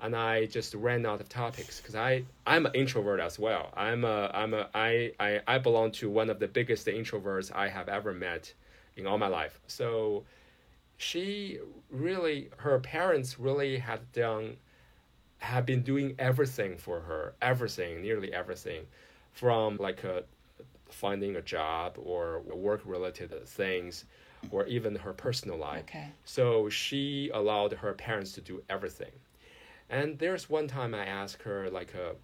and 0.00 0.14
I 0.14 0.46
just 0.46 0.74
ran 0.74 1.06
out 1.06 1.20
of 1.20 1.28
topics 1.28 1.74
because 1.80 1.94
I 1.94 2.10
I'm 2.46 2.66
an 2.66 2.74
introvert 2.82 3.20
as 3.20 3.38
well. 3.38 3.64
I'm 3.86 4.04
a 4.04 4.30
I'm 4.40 4.52
a 4.54 4.68
I, 4.74 5.12
I 5.18 5.30
I 5.54 5.58
belong 5.58 5.88
to 6.00 6.10
one 6.20 6.28
of 6.34 6.38
the 6.38 6.48
biggest 6.58 6.86
introverts 6.86 7.48
I 7.64 7.66
have 7.68 7.88
ever 7.88 8.12
met 8.12 8.44
in 8.96 9.06
all 9.06 9.18
my 9.18 9.28
life. 9.28 9.58
So 9.66 10.24
she 10.98 11.58
really 11.90 12.38
her 12.58 12.78
parents 12.80 13.38
really 13.38 13.78
had 13.78 14.00
done 14.12 14.56
have 15.38 15.64
been 15.64 15.82
doing 15.82 16.14
everything 16.18 16.76
for 16.76 17.00
her 17.00 17.34
everything 17.40 18.02
nearly 18.02 18.32
everything 18.32 18.84
from 19.32 19.76
like 19.78 20.04
uh 20.04 20.20
finding 20.90 21.36
a 21.36 21.42
job 21.42 21.96
or 22.02 22.40
work 22.40 22.80
related 22.84 23.30
things 23.46 24.04
or 24.50 24.66
even 24.66 24.94
her 24.94 25.12
personal 25.12 25.58
life. 25.58 25.82
Okay. 25.88 26.08
so 26.24 26.68
she 26.68 27.30
allowed 27.34 27.72
her 27.72 27.92
parents 27.92 28.32
to 28.32 28.40
do 28.40 28.62
everything. 28.70 29.10
And 29.90 30.18
there's 30.18 30.48
one 30.48 30.68
time 30.68 30.94
i 30.94 31.04
asked 31.04 31.42
her 31.42 31.70
like 31.70 31.94
uh, 31.94 32.14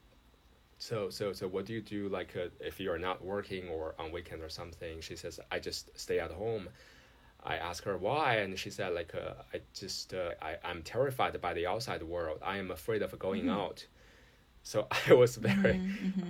so 0.79 1.09
so 1.11 1.33
so 1.33 1.47
what 1.49 1.67
do 1.67 1.73
you 1.73 1.81
do 1.81 2.09
like 2.09 2.37
uh, 2.37 2.49
if 2.61 2.81
you're 2.81 2.99
not 2.99 3.25
working 3.25 3.69
or 3.69 3.95
on 3.99 4.13
weekend 4.13 4.43
or 4.43 4.49
something? 4.49 5.01
She 5.01 5.17
says 5.17 5.41
i 5.51 5.59
just 5.59 5.91
stay 5.99 6.19
at 6.19 6.31
home 6.31 6.69
I 7.45 7.57
asked 7.57 7.85
her 7.85 7.97
why, 7.97 8.37
and 8.37 8.59
she 8.59 8.71
said 8.71 8.95
like 8.95 9.15
uh, 9.15 9.35
I 9.53 9.61
just 9.75 10.15
uh, 10.15 10.31
I 10.41 10.57
I'm 10.65 10.83
terrified 10.83 11.41
by 11.41 11.53
the 11.55 11.67
outside 11.67 12.03
world. 12.03 12.39
I 12.43 12.57
am 12.59 12.71
afraid 12.71 13.03
of 13.03 13.17
going 13.19 13.43
Mm-hmm. 13.45 13.51
out. 13.61 13.87
So 14.67 14.87
I 15.11 15.13
was 15.13 15.37
very, 15.37 15.79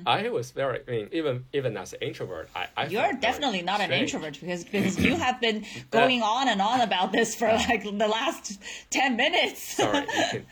I 0.07 0.29
was 0.29 0.51
very. 0.51 0.81
I 0.89 0.91
mean, 0.91 1.09
even 1.13 1.45
even 1.53 1.77
as 1.77 1.93
an 1.93 2.01
introvert, 2.03 2.49
I, 2.57 2.67
I 2.77 2.87
You're 2.87 3.13
definitely 3.13 3.63
not 3.63 3.81
an 3.81 3.93
introvert 3.93 4.41
because 4.41 4.65
because 4.65 4.99
you 4.99 5.15
have 5.27 5.41
been 5.41 5.65
going 5.93 6.21
on 6.23 6.49
and 6.49 6.61
on 6.61 6.81
about 6.81 7.13
this 7.13 7.37
for 7.37 7.47
like 7.47 7.85
the 7.85 8.09
last 8.09 8.59
ten 8.91 9.17
minutes. 9.17 9.61
Sorry, 9.77 10.01
you 10.01 10.25
can. 10.31 10.47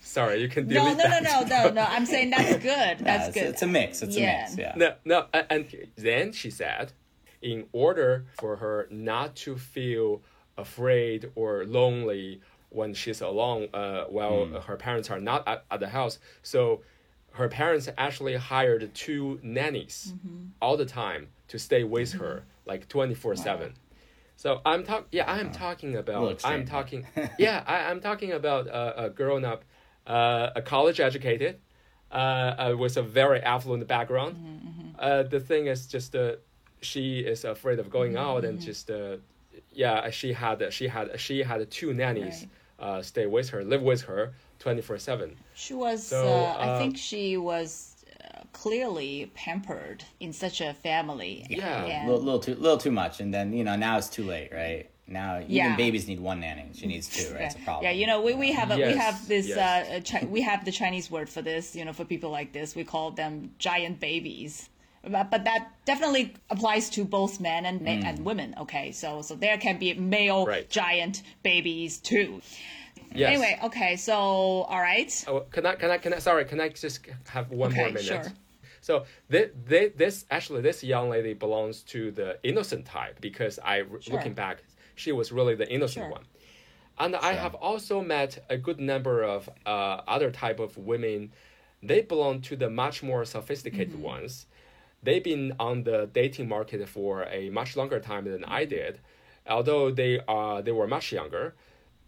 Sorry, 0.00 0.40
you 0.40 0.48
can 0.48 0.66
no, 0.68 0.84
no, 0.84 0.94
no, 0.94 0.96
that. 1.10 1.22
no, 1.22 1.64
no, 1.64 1.70
no. 1.72 1.82
I'm 1.82 2.06
saying 2.06 2.30
that's 2.30 2.52
good. 2.62 2.64
Yeah, 2.72 2.94
That's 3.00 3.28
it's, 3.28 3.34
good. 3.36 3.46
it's 3.48 3.62
a 3.62 3.66
mix. 3.66 4.00
It's 4.02 4.16
Yeah. 4.16 4.46
a 4.46 4.48
mix. 4.48 4.56
Yeah. 4.58 4.72
No, 4.76 4.94
no, 5.04 5.26
a- 5.34 5.52
and 5.52 5.66
then 5.96 6.32
she 6.32 6.48
said, 6.50 6.92
in 7.46 7.66
order 7.72 8.26
for 8.40 8.56
her 8.56 8.88
not 8.90 9.36
to 9.36 9.56
feel 9.56 10.20
afraid 10.58 11.30
or 11.36 11.64
lonely 11.64 12.40
when 12.70 12.92
she's 12.92 13.20
alone, 13.20 13.68
uh, 13.72 14.04
while 14.16 14.46
her 14.68 14.76
parents 14.76 15.08
are 15.10 15.20
not 15.20 15.46
at, 15.46 15.64
at 15.70 15.78
the 15.78 15.88
house, 15.88 16.18
so 16.42 16.82
her 17.40 17.48
parents 17.48 17.88
actually 17.96 18.34
hired 18.34 18.82
two 18.94 19.38
nannies 19.42 20.14
all 20.60 20.76
the 20.76 20.84
time 20.84 21.28
to 21.48 21.56
stay 21.58 21.84
with 21.84 22.12
her, 22.14 22.44
like 22.66 22.88
twenty 22.88 23.14
four 23.14 23.36
seven. 23.36 23.74
So 24.36 24.60
I'm 24.66 24.82
talking. 24.82 25.06
Yeah, 25.12 25.30
I'm 25.30 25.52
talking 25.52 25.92
about. 25.96 26.20
I'm 26.44 26.64
talking. 26.66 27.06
yeah, 27.38 27.62
I, 27.66 27.76
I'm 27.90 28.00
talking 28.00 28.32
about 28.32 28.68
uh, 28.68 29.04
a 29.04 29.08
grown 29.10 29.44
up, 29.44 29.64
uh, 30.06 30.50
a 30.56 30.62
college 30.62 30.98
educated, 30.98 31.60
uh, 32.10 32.14
uh, 32.14 32.74
with 32.76 32.96
a 32.96 33.02
very 33.02 33.40
affluent 33.40 33.86
background. 33.86 34.34
Uh, 34.98 35.22
the 35.22 35.40
thing 35.40 35.66
is 35.68 35.86
just 35.86 36.16
uh, 36.16 36.36
she 36.80 37.20
is 37.20 37.44
afraid 37.44 37.78
of 37.78 37.90
going 37.90 38.16
out 38.16 38.44
and 38.44 38.60
just 38.60 38.90
uh, 38.90 39.16
yeah 39.72 40.10
she 40.10 40.32
had 40.32 40.72
she 40.72 40.86
had 40.88 41.18
she 41.20 41.42
had 41.42 41.70
two 41.70 41.92
nannies 41.94 42.46
uh, 42.78 43.00
stay 43.02 43.26
with 43.26 43.48
her 43.50 43.64
live 43.64 43.82
with 43.82 44.02
her 44.02 44.32
24 44.58 44.98
7 44.98 45.36
She 45.54 45.74
was. 45.74 46.06
So, 46.06 46.26
uh, 46.26 46.56
I 46.58 46.78
think 46.78 46.96
she 46.96 47.36
was 47.36 47.94
uh, 48.22 48.40
clearly 48.52 49.30
pampered 49.34 50.04
in 50.20 50.32
such 50.32 50.60
a 50.60 50.74
family. 50.74 51.46
Yeah. 51.48 51.84
A 51.84 51.86
And- 51.86 52.08
little, 52.08 52.22
little 52.22 52.40
too, 52.40 52.54
little 52.54 52.78
too 52.78 52.90
much, 52.90 53.20
and 53.20 53.32
then 53.32 53.52
you 53.52 53.64
know 53.64 53.76
now 53.76 53.96
it's 53.98 54.08
too 54.08 54.24
late, 54.24 54.50
right? 54.52 54.90
Now 55.06 55.38
even 55.38 55.50
Yeah. 55.50 55.76
babies 55.76 56.08
need 56.08 56.20
one 56.20 56.40
nanny. 56.40 56.66
She 56.74 56.86
needs 56.86 57.06
two, 57.08 57.32
right? 57.34 57.42
It's 57.44 57.54
a 57.54 57.58
problem. 57.60 57.84
Yeah, 57.84 57.92
you 57.92 58.06
know, 58.06 58.20
we, 58.22 58.34
we 58.34 58.52
have 58.52 58.70
a, 58.70 58.76
we 58.76 58.94
have 58.96 59.26
this 59.28 59.46
yes. 59.48 59.58
uh, 59.58 60.00
chi- 60.18 60.26
we 60.26 60.40
have 60.42 60.64
the 60.64 60.72
Chinese 60.72 61.10
word 61.10 61.28
for 61.28 61.42
this. 61.42 61.76
You 61.76 61.84
know, 61.84 61.92
for 61.92 62.04
people 62.04 62.30
like 62.30 62.52
this, 62.52 62.74
we 62.74 62.82
call 62.84 63.10
them 63.12 63.52
giant 63.58 64.00
babies. 64.00 64.68
But, 65.08 65.30
but 65.30 65.44
that 65.44 65.68
definitely 65.84 66.34
applies 66.50 66.90
to 66.90 67.04
both 67.04 67.40
men 67.40 67.64
and 67.66 67.80
ma- 67.82 67.90
and 68.08 68.24
women. 68.24 68.54
Okay, 68.58 68.92
so 68.92 69.22
so 69.22 69.34
there 69.34 69.56
can 69.58 69.78
be 69.78 69.94
male 69.94 70.46
Right. 70.46 70.68
giant 70.68 71.22
babies 71.42 71.98
too. 71.98 72.42
yes 73.14 73.28
Anyway, 73.30 73.58
okay, 73.64 73.96
so 73.96 74.14
all 74.14 74.80
right. 74.80 75.12
Oh, 75.28 75.40
can 75.50 75.64
I 75.66 75.74
can 75.76 75.90
I 75.90 75.98
can 75.98 76.12
I 76.14 76.18
sorry 76.18 76.44
can 76.44 76.60
I 76.60 76.68
just 76.70 77.00
have 77.28 77.50
one 77.50 77.70
Okay, 77.70 77.80
more 77.80 77.88
minute 77.88 78.02
sure. 78.04 78.32
so 78.80 79.04
this, 79.28 79.50
this 79.96 80.24
actually 80.30 80.60
this 80.62 80.82
young 80.82 81.08
lady 81.10 81.34
belongs 81.34 81.82
to 81.94 82.10
the 82.10 82.38
innocent 82.42 82.84
type 82.86 83.20
because 83.20 83.58
I 83.64 83.84
looking 84.10 84.34
back 84.34 84.56
she 84.96 85.12
was 85.12 85.30
really 85.32 85.54
the 85.54 85.68
innocent 85.72 86.04
Sure. 86.06 86.10
one 86.18 86.24
and 86.98 87.14
I 87.14 87.32
have 87.34 87.54
also 87.54 88.00
met 88.00 88.44
a 88.48 88.56
good 88.56 88.80
number 88.80 89.22
of 89.22 89.48
uh, 89.66 90.00
other 90.08 90.30
type 90.30 90.58
of 90.60 90.76
women. 90.78 91.30
They 91.82 92.00
belong 92.00 92.40
to 92.48 92.56
the 92.56 92.70
much 92.70 93.02
more 93.02 93.24
sophisticated 93.26 93.92
Mm-hmm. 93.92 94.14
ones. 94.14 94.46
They've 95.02 95.22
been 95.22 95.54
on 95.58 95.84
the 95.84 96.08
dating 96.12 96.48
market 96.48 96.88
for 96.88 97.24
a 97.24 97.50
much 97.50 97.76
longer 97.76 98.00
time 98.00 98.24
than 98.24 98.44
I 98.44 98.64
did, 98.64 98.98
although 99.46 99.90
they 99.90 100.20
are 100.26 100.62
they 100.62 100.72
were 100.72 100.86
much 100.88 101.12
younger. 101.12 101.54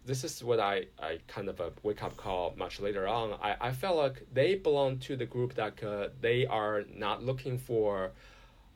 This 0.05 0.23
is 0.23 0.43
what 0.43 0.59
I, 0.59 0.87
I 0.99 1.19
kind 1.27 1.49
of 1.49 1.59
a 1.59 1.71
wake 1.83 2.01
up 2.01 2.17
call 2.17 2.53
much 2.57 2.79
later 2.79 3.07
on. 3.07 3.33
I, 3.41 3.55
I 3.61 3.71
felt 3.71 3.97
like 3.97 4.25
they 4.33 4.55
belong 4.55 4.97
to 4.99 5.15
the 5.15 5.25
group 5.25 5.53
that 5.55 5.83
uh, 5.83 6.09
they 6.19 6.45
are 6.47 6.83
not 6.95 7.23
looking 7.23 7.57
for 7.59 8.11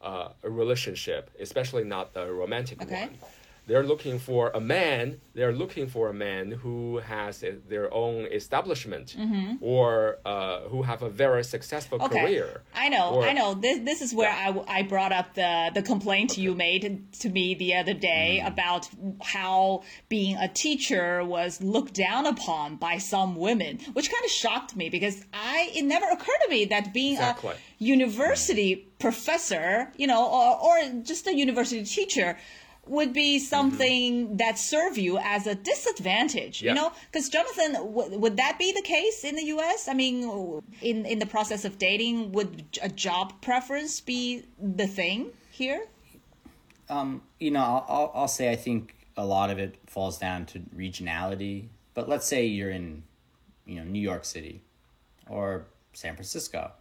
uh, 0.01 0.29
a 0.43 0.49
relationship, 0.49 1.31
especially 1.39 1.85
not 1.85 2.11
a 2.15 2.31
romantic 2.31 2.81
Okay. 2.81 3.05
one. 3.07 3.17
They're 3.65 3.83
looking 3.83 4.19
for 4.19 4.51
a 4.53 4.59
man. 4.59 5.21
They're 5.33 5.53
looking 5.53 5.87
for 5.87 6.09
a 6.09 6.13
man 6.13 6.51
who 6.51 6.97
has 6.97 7.43
a, 7.43 7.51
their 7.69 7.91
own 7.93 8.25
establishment 8.25 9.15
or 9.61 10.17
uh, 10.25 10.59
who 10.71 10.81
have 10.83 11.01
a 11.01 11.09
very 11.09 11.43
successful 11.43 11.97
Mm-hmm. 11.99 12.13
Okay, 12.13 12.21
career. 12.25 12.61
I 12.75 12.89
know, 12.89 13.15
Or- 13.15 13.23
I 13.25 13.33
know. 13.33 13.53
This 13.53 13.79
this 13.89 14.01
is 14.01 14.13
where 14.13 14.29
I, 14.31 14.47
I 14.67 14.81
brought 14.83 15.11
up 15.19 15.33
the 15.35 15.71
the 15.73 15.81
complaint 15.81 16.37
you 16.37 16.53
made 16.55 16.83
to 17.21 17.29
me 17.29 17.55
the 17.55 17.75
other 17.75 17.93
day 17.93 18.41
Mm. 18.43 18.47
about 18.53 18.89
how 19.21 19.83
being 20.09 20.35
a 20.37 20.47
teacher 20.47 21.23
was 21.23 21.61
looked 21.61 21.93
down 21.93 22.25
upon 22.25 22.75
by 22.77 22.97
some 22.97 23.35
women, 23.47 23.79
which 23.93 24.09
kind 24.11 24.25
of 24.25 24.31
shocked 24.31 24.75
me 24.75 24.89
because 24.89 25.17
I 25.33 25.71
it 25.77 25.83
never 25.85 26.05
occurred 26.15 26.41
to 26.45 26.49
me 26.49 26.65
that 26.65 26.93
being 26.93 27.13
Exactly. 27.13 27.51
a 27.51 27.83
university 27.83 28.87
professor, 28.99 29.91
you 29.97 30.07
know, 30.07 30.23
or 30.27 30.49
or 30.65 30.75
just 31.03 31.27
a 31.27 31.33
university 31.33 31.83
teacher. 31.85 32.37
Would 32.85 33.13
be 33.13 33.39
something 33.39 34.37
that 34.37 34.59
serve 34.59 34.97
you 34.97 35.17
as 35.17 35.47
a 35.47 35.55
disadvantage 35.55 36.61
you 36.61 36.73
know? 36.73 36.91
Because 37.11 37.29
jonathan 37.29 37.73
w- 37.73 38.17
would 38.17 38.37
that 38.37 38.57
be 38.59 38.71
the 38.73 38.81
case 38.81 39.23
in 39.23 39.35
the 39.35 39.43
us 39.43 39.87
i 39.87 39.93
mean 39.93 40.61
in 40.81 41.05
in 41.05 41.19
the 41.19 41.25
process 41.25 41.65
of 41.65 41.77
dating 41.77 42.31
would 42.31 42.65
a 42.81 42.89
job 42.89 43.41
preference 43.41 44.01
be 44.01 44.43
the 44.59 44.87
thing 44.87 45.31
here? 45.51 45.85
Um, 46.89 47.21
you 47.39 47.51
know, 47.51 47.61
I'll, 47.61 47.85
I'll, 47.87 48.11
I'll 48.13 48.27
say 48.27 48.51
I 48.51 48.55
think 48.55 48.95
a 49.15 49.25
lot 49.25 49.49
of 49.49 49.59
it 49.59 49.77
falls 49.87 50.17
down 50.17 50.45
to 50.47 50.59
regionality. 50.75 51.67
But 51.93 52.09
let's 52.09 52.27
say 52.27 52.45
you're 52.45 52.71
in, 52.71 53.03
you 53.65 53.75
know, 53.75 53.83
New 53.83 54.01
York 54.01 54.25
City, 54.25 54.61
or 55.29 55.65
San 55.93 56.15
Francisco, 56.15 56.71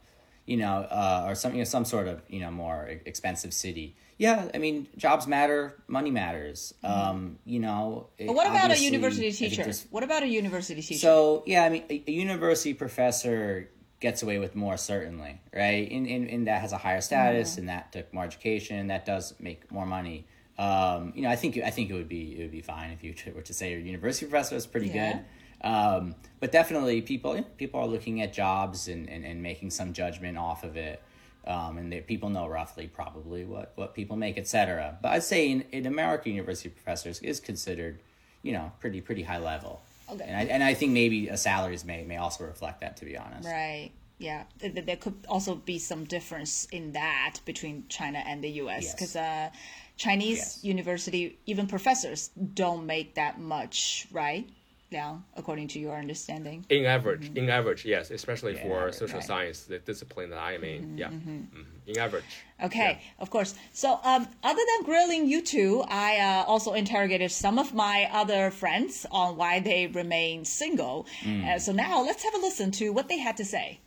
you 0.47 0.57
know, 0.57 0.87
uh, 0.91 1.25
or 1.29 1.35
some 1.35 1.53
you 1.53 1.59
know, 1.59 1.65
some 1.65 1.85
sort 1.85 2.09
of 2.09 2.23
you 2.29 2.41
know 2.41 2.51
more 2.51 2.87
expensive 3.07 3.53
city. 3.55 3.97
Yeah, 4.19 4.49
I 4.55 4.59
mean, 4.59 4.87
jobs 4.97 5.27
matter, 5.27 5.83
money 5.89 6.11
matters. 6.11 6.75
Um, 6.85 7.39
you 7.45 7.59
know, 7.61 8.09
Mm-hmm. 8.19 8.27
but 8.29 8.35
what 8.37 8.47
about 8.49 8.71
a 8.71 8.79
university 8.79 9.33
teacher 9.33 9.73
what 9.91 10.03
about 10.05 10.23
a 10.23 10.29
university 10.29 10.81
teacher 10.83 11.01
so 11.01 11.43
yeah, 11.47 11.65
I 11.65 11.69
mean, 11.71 11.85
a, 11.91 12.03
a 12.07 12.13
university 12.13 12.75
professor 12.75 13.69
gets 14.01 14.23
away 14.23 14.39
with 14.39 14.55
more 14.57 14.77
certainly, 14.77 15.41
right? 15.55 15.89
In 15.91 16.07
in, 16.07 16.27
in 16.29 16.45
that 16.45 16.61
has 16.61 16.73
a 16.73 16.79
higher 16.79 17.01
status, 17.01 17.57
and 17.59 17.69
that 17.69 17.93
took 17.93 18.13
more 18.13 18.25
education, 18.25 18.89
that 18.89 19.07
does 19.07 19.35
make 19.41 19.71
more 19.73 19.87
money. 19.87 20.27
Um, 20.59 21.13
you 21.17 21.23
know, 21.23 21.31
I 21.31 21.37
think 21.37 21.57
I 21.59 21.71
think 21.71 21.91
it 21.91 21.95
would 21.95 22.09
be 22.09 22.37
it 22.39 22.43
would 22.43 22.53
be 22.53 22.61
fine 22.63 22.91
if 22.91 23.03
you 23.03 23.15
were 23.35 23.43
to 23.43 23.55
say 23.55 23.71
your 23.73 23.81
university 23.81 24.27
professor 24.27 24.55
is 24.57 24.67
pretty 24.67 24.89
Yeah. 24.89 25.13
good. 25.15 25.25
Um, 25.63 26.15
but 26.41 26.51
definitely, 26.53 27.01
people 27.03 27.41
people 27.57 27.81
are 27.81 27.87
looking 27.87 28.21
at 28.21 28.33
jobs 28.33 28.89
and, 28.89 29.09
and, 29.09 29.25
and 29.25 29.43
making 29.43 29.71
some 29.71 29.93
judgment 29.93 30.37
off 30.39 30.65
of 30.65 30.77
it. 30.77 31.01
Um, 31.45 31.77
and 31.79 31.93
they, 31.93 32.01
people 32.01 32.31
know 32.31 32.47
roughly 32.47 32.87
probably 32.87 33.45
what, 33.45 33.73
what 33.75 33.95
people 33.95 34.17
make, 34.17 34.39
etc. 34.39 34.97
But 35.03 35.13
I'd 35.13 35.23
say 35.25 35.51
in, 35.51 35.63
in 35.73 35.87
America, 35.87 36.31
university 36.31 36.69
professors 36.69 37.19
is 37.21 37.41
considered, 37.41 37.99
you 38.43 38.53
know, 38.53 38.73
pretty 38.81 39.01
pretty 39.01 39.23
high 39.23 39.39
level. 39.39 39.83
Okay. 40.11 40.25
And 40.25 40.37
I, 40.37 40.43
and 40.45 40.63
I 40.65 40.75
think 40.75 40.93
maybe 40.93 41.31
uh, 41.31 41.37
salaries 41.37 41.85
may 41.85 42.05
may 42.05 42.17
also 42.17 42.45
reflect 42.45 42.81
that. 42.81 42.97
To 42.99 43.05
be 43.05 43.17
honest. 43.17 43.49
Right. 43.49 43.91
Yeah. 44.19 44.45
Th- 44.61 44.73
th- 44.73 44.87
There 44.87 44.97
could 44.97 45.15
also 45.29 45.57
be 45.57 45.79
some 45.81 46.05
difference 46.05 46.67
in 46.71 46.93
that 46.93 47.39
between 47.45 47.87
China 47.89 48.23
and 48.25 48.43
the 48.43 48.51
US 48.63 48.83
Yes. 48.85 48.95
because 48.95 49.17
uh, 49.17 49.51
Chinese 49.97 50.39
Yes. 50.39 50.65
university, 50.65 51.39
even 51.47 51.67
professors, 51.67 52.31
don't 52.55 52.87
make 52.87 53.15
that 53.15 53.41
much, 53.41 54.07
right? 54.13 54.49
Liang, 54.93 55.25
according 55.37 55.69
to 55.69 55.79
your 55.81 55.97
understanding. 55.97 56.65
In 56.69 56.85
average, 56.85 57.31
in 57.35 57.49
average, 57.49 57.85
yes, 57.85 58.11
especially 58.11 58.55
Yeah, 58.55 58.63
for 58.63 58.79
average, 58.79 58.95
social 58.95 59.19
right. 59.19 59.27
science, 59.27 59.65
the 59.65 59.79
discipline 59.79 60.31
that 60.31 60.39
I 60.39 60.53
am 60.55 60.65
in. 60.65 60.99
yeah, 60.99 61.09
Mhm. 61.09 61.47
in 61.87 61.99
average. 61.99 62.33
Okay, 62.63 63.01
of 63.19 63.29
course. 63.31 63.55
So, 63.73 63.99
um, 64.05 64.29
other 64.45 64.63
than 64.71 64.85
grilling 64.85 65.27
you 65.27 65.41
two, 65.43 65.83
I 65.89 66.11
uh, 66.19 66.45
also 66.53 66.75
interrogated 66.75 67.31
some 67.33 67.59
of 67.59 67.75
my 67.75 68.09
other 68.13 68.51
friends 68.51 69.07
on 69.11 69.37
why 69.37 69.59
they 69.61 69.87
remain 69.89 70.45
single. 70.45 71.07
Uh, 71.27 71.59
so 71.59 71.73
now 71.73 72.03
let's 72.03 72.23
have 72.23 72.35
a 72.35 72.39
listen 72.39 72.71
to 72.73 72.91
what 72.93 73.09
they 73.09 73.19
had 73.19 73.37
to 73.39 73.45
say. 73.45 73.81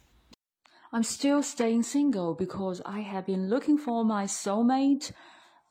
I'm 0.91 1.03
still 1.03 1.41
staying 1.43 1.83
single 1.83 2.33
because 2.33 2.81
I 2.85 2.99
have 3.01 3.25
been 3.25 3.49
looking 3.49 3.77
for 3.77 4.03
my 4.05 4.25
soulmate 4.25 5.11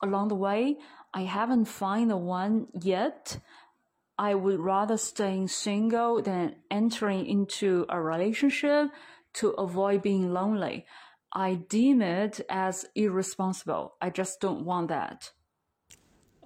along 0.02 0.28
the 0.28 0.34
way. 0.34 0.76
I 1.14 1.22
haven't 1.22 1.66
found 1.66 2.10
the 2.10 2.16
one 2.16 2.66
yet. 2.82 3.38
I 4.18 4.34
would 4.34 4.60
rather 4.60 4.96
staying 4.96 5.48
single 5.48 6.22
than 6.22 6.56
entering 6.70 7.26
into 7.26 7.84
a 7.88 8.00
relationship 8.00 8.90
to 9.34 9.50
avoid 9.50 10.02
being 10.02 10.32
lonely. 10.32 10.86
I 11.32 11.54
deem 11.54 12.00
it 12.00 12.40
as 12.48 12.86
irresponsible. 12.94 13.96
I 14.00 14.10
just 14.10 14.40
don't 14.40 14.64
want 14.64 14.88
that. 14.88 15.32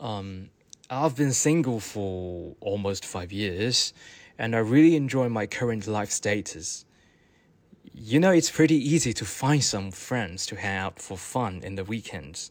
Um, 0.01 0.49
I've 0.89 1.17
been 1.17 1.33
single 1.33 1.81
for 1.81 2.57
almost 2.61 3.05
five 3.05 3.33
years, 3.33 3.93
and 4.39 4.57
I 4.57 4.61
really 4.61 4.97
enjoy 4.97 5.29
my 5.29 5.47
current 5.47 5.87
life 5.87 6.11
status. 6.11 6.87
You 7.93 8.19
know, 8.19 8.31
it's 8.31 8.51
pretty 8.51 8.77
easy 8.77 9.13
to 9.13 9.25
find 9.27 9.63
some 9.63 9.91
friends 9.91 10.47
to 10.47 10.57
hang 10.57 10.79
out 10.79 11.01
for 11.01 11.19
fun 11.19 11.61
in 11.63 11.75
the 11.75 11.85
weekends. 11.85 12.51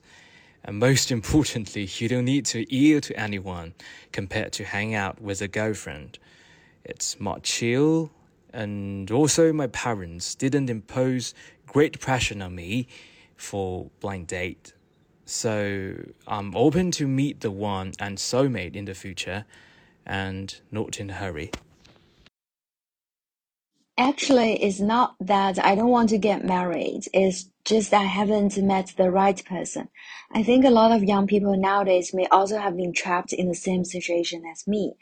And 0.67 0.77
most 0.77 1.11
importantly, 1.19 1.89
you 1.97 2.09
don't 2.09 2.25
need 2.25 2.45
to 2.47 2.71
yield 2.73 3.03
to 3.03 3.19
anyone 3.19 3.73
compared 4.11 4.51
to 4.53 4.65
hang 4.65 4.93
out 4.93 5.21
with 5.21 5.41
a 5.41 5.47
girlfriend. 5.47 6.19
It's 6.83 7.19
much 7.19 7.43
chill, 7.43 8.11
and 8.53 9.09
also 9.09 9.51
my 9.53 9.67
parents 9.67 10.35
didn't 10.35 10.69
impose 10.69 11.33
great 11.65 11.99
pressure 11.99 12.41
on 12.43 12.55
me 12.55 12.87
for 13.35 13.89
blind 13.99 14.27
date. 14.27 14.73
So 15.25 15.95
I'm 16.27 16.55
open 16.55 16.91
to 16.91 17.07
meet 17.07 17.41
the 17.41 17.51
one 17.51 17.93
and 17.99 18.17
soulmate 18.17 18.75
in 18.75 18.85
the 18.85 18.93
future, 18.93 19.45
and 20.05 20.59
not 20.71 20.99
in 20.99 21.09
a 21.09 21.13
hurry. 21.13 21.51
Actually, 23.97 24.63
it's 24.63 24.79
not 24.79 25.15
that 25.19 25.57
I 25.63 25.75
don't 25.75 25.89
want 25.89 26.09
to 26.09 26.17
get 26.19 26.45
married. 26.45 27.01
It's 27.13 27.49
just 27.67 27.93
I 27.93 28.03
haven't 28.03 28.57
met 28.57 28.93
the 28.95 29.11
right 29.11 29.43
person. 29.43 29.89
I 30.31 30.41
think 30.41 30.63
a 30.63 30.69
lot 30.69 30.91
of 30.91 31.03
young 31.03 31.27
people 31.27 31.55
nowadays 31.57 32.13
may 32.13 32.25
also 32.27 32.57
have 32.57 32.77
been 32.77 32.93
trapped 32.93 33.33
in 33.33 33.49
the 33.49 33.55
same 33.55 33.83
situation 33.83 34.43
as 34.49 34.65
me. 34.65 34.93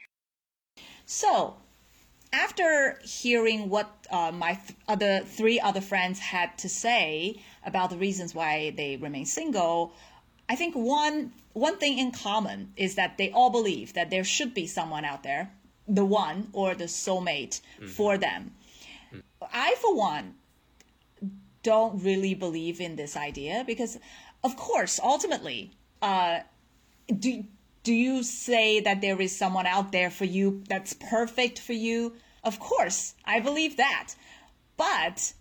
So, 1.06 1.58
after 2.34 3.00
hearing 3.04 3.70
what 3.70 4.08
uh, 4.10 4.32
my 4.34 4.54
th- 4.54 4.78
other 4.88 5.20
three 5.20 5.60
other 5.60 5.80
friends 5.80 6.20
had 6.20 6.58
to 6.58 6.68
say 6.68 7.40
about 7.64 7.92
the 7.92 7.98
reasons 7.98 8.34
why 8.34 8.74
they 8.76 8.98
remain 8.98 9.28
single, 9.28 9.94
I 10.50 10.56
think 10.56 10.76
one 10.76 11.34
one 11.54 11.78
thing 11.78 12.00
in 12.00 12.12
common 12.12 12.74
is 12.76 12.96
that 12.96 13.18
they 13.20 13.30
all 13.30 13.52
believe 13.52 13.94
that 13.94 14.10
there 14.10 14.24
should 14.24 14.54
be 14.56 14.66
someone 14.66 15.06
out 15.06 15.22
there, 15.22 15.52
the 15.88 16.04
one 16.04 16.50
or 16.52 16.74
the 16.74 16.86
soulmate 16.86 17.62
for 17.88 18.18
them. 18.18 18.52
I, 19.54 19.76
for 19.80 19.96
one, 19.96 20.36
don't 21.66 22.04
really 22.04 22.36
believe 22.36 22.80
in 22.80 22.96
this 22.96 23.18
idea 23.18 23.64
because, 23.66 23.98
of 24.44 24.56
course, 24.56 25.00
ultimately, 25.04 25.72
uh, 26.02 26.40
do 27.08 27.44
do 27.84 27.94
you 27.94 28.24
say 28.24 28.80
that 28.80 29.02
there 29.02 29.20
is 29.22 29.36
someone 29.36 29.68
out 29.68 29.92
there 29.92 30.10
for 30.10 30.26
you 30.26 30.64
that's 30.70 30.94
perfect 30.94 31.60
for 31.60 31.74
you? 31.74 32.14
Of 32.44 32.60
course, 32.60 33.16
I 33.26 33.40
believe 33.40 33.78
that. 33.78 34.14
But 34.78 35.34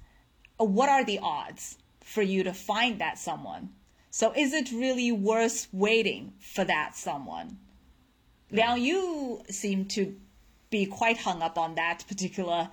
what 0.57 0.89
are 0.89 1.05
the 1.05 1.21
odds 1.23 1.79
for 2.03 2.23
you 2.23 2.43
to 2.45 2.53
find 2.53 3.01
that 3.01 3.19
someone? 3.19 3.71
So 4.11 4.33
is 4.37 4.53
it 4.53 4.71
really 4.73 5.11
worth 5.11 5.69
waiting 5.73 6.35
for 6.39 6.65
that 6.65 6.97
someone? 6.97 7.59
Liang, 8.51 8.83
you 8.83 9.43
seem 9.51 9.87
to 9.97 10.15
be 10.71 10.87
quite 10.87 11.19
hung 11.19 11.43
up 11.43 11.57
on 11.59 11.75
that 11.75 12.05
particular 12.09 12.69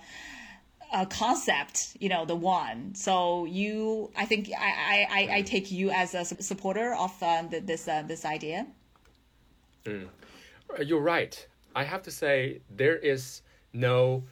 uh, 0.92 1.06
concept, 1.06 1.96
you 2.00 2.08
know, 2.08 2.24
the 2.24 2.36
one. 2.36 2.94
So 2.94 3.46
you, 3.46 4.10
I 4.16 4.26
think, 4.26 4.50
I, 4.56 4.70
I, 4.94 5.06
I, 5.10 5.36
I 5.36 5.42
take 5.42 5.72
you 5.72 5.90
as 5.90 6.14
a 6.14 6.24
supporter 6.24 6.94
of 6.94 7.12
uh, 7.22 7.42
th- 7.48 7.64
this 7.64 7.88
uh, 7.88 8.02
this 8.06 8.24
idea. 8.24 8.66
Uh, 9.86 9.92
You're 10.82 11.00
right. 11.00 11.46
I 11.74 11.84
have 11.84 12.02
to 12.02 12.10
say 12.10 12.60
there 12.70 12.96
is 12.96 13.42
no 13.72 14.22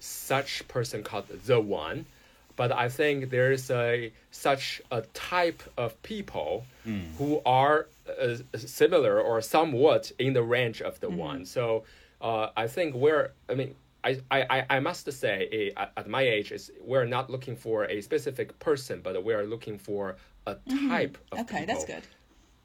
such 0.00 0.66
person 0.68 1.02
called 1.02 1.28
the 1.46 1.60
one, 1.60 2.06
but 2.56 2.72
I 2.72 2.88
think 2.88 3.30
there 3.30 3.52
is 3.52 3.70
a 3.70 4.12
such 4.30 4.82
a 4.90 5.02
type 5.14 5.62
of 5.76 6.00
people 6.02 6.64
who 7.18 7.40
are 7.44 7.86
uh, 8.20 8.36
similar 8.56 9.20
or 9.20 9.40
somewhat 9.42 10.10
in 10.18 10.32
the 10.32 10.42
range 10.42 10.80
of 10.82 10.98
the 11.00 11.10
one. 11.10 11.44
So 11.44 11.84
uh, 12.20 12.48
I 12.56 12.66
think 12.66 12.94
we're. 12.94 13.30
I 13.48 13.54
mean. 13.54 13.74
I, 14.04 14.20
I, 14.30 14.66
I 14.70 14.80
must 14.80 15.10
say, 15.12 15.72
at- 15.76 16.08
my 16.08 16.22
age, 16.22 16.52
is 16.52 16.70
we're 16.80 17.04
not 17.04 17.30
looking 17.30 17.56
for 17.56 17.84
a 17.84 18.00
specific 18.00 18.58
person, 18.58 19.00
but 19.02 19.22
we 19.24 19.34
are 19.34 19.44
looking 19.44 19.78
for 19.78 20.16
a 20.46 20.56
type 20.88 21.18
of 21.32 21.40
Okay, 21.40 21.60
people. 21.60 21.74
that's 21.74 21.84
good. 21.84 22.02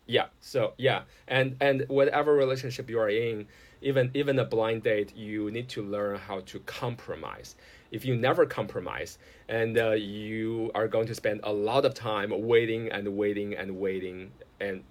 Yeah. 0.05 0.25
So 0.41 0.73
yeah, 0.77 1.03
and 1.27 1.55
and 1.61 1.85
whatever 1.87 2.33
relationship 2.33 2.89
you 2.89 2.99
are 2.99 3.09
in, 3.09 3.47
even 3.81 4.11
even 4.13 4.37
a 4.39 4.45
blind 4.45 4.83
date, 4.83 5.15
you 5.15 5.49
need 5.49 5.69
to 5.69 5.81
learn 5.81 6.17
how 6.19 6.41
to 6.41 6.59
compromise. 6.59 7.55
If 7.91 8.03
you 8.05 8.15
never 8.15 8.45
compromise, 8.45 9.17
and 9.47 9.77
uh, 9.77 9.91
you 9.91 10.71
are 10.75 10.87
going 10.87 11.07
to 11.07 11.15
spend 11.15 11.39
a 11.43 11.53
lot 11.53 11.85
of 11.85 11.93
time 11.93 12.31
waiting 12.47 12.91
and 12.91 13.07
waiting 13.15 13.53
and 13.55 13.79
waiting, 13.79 14.31
and 14.59 14.83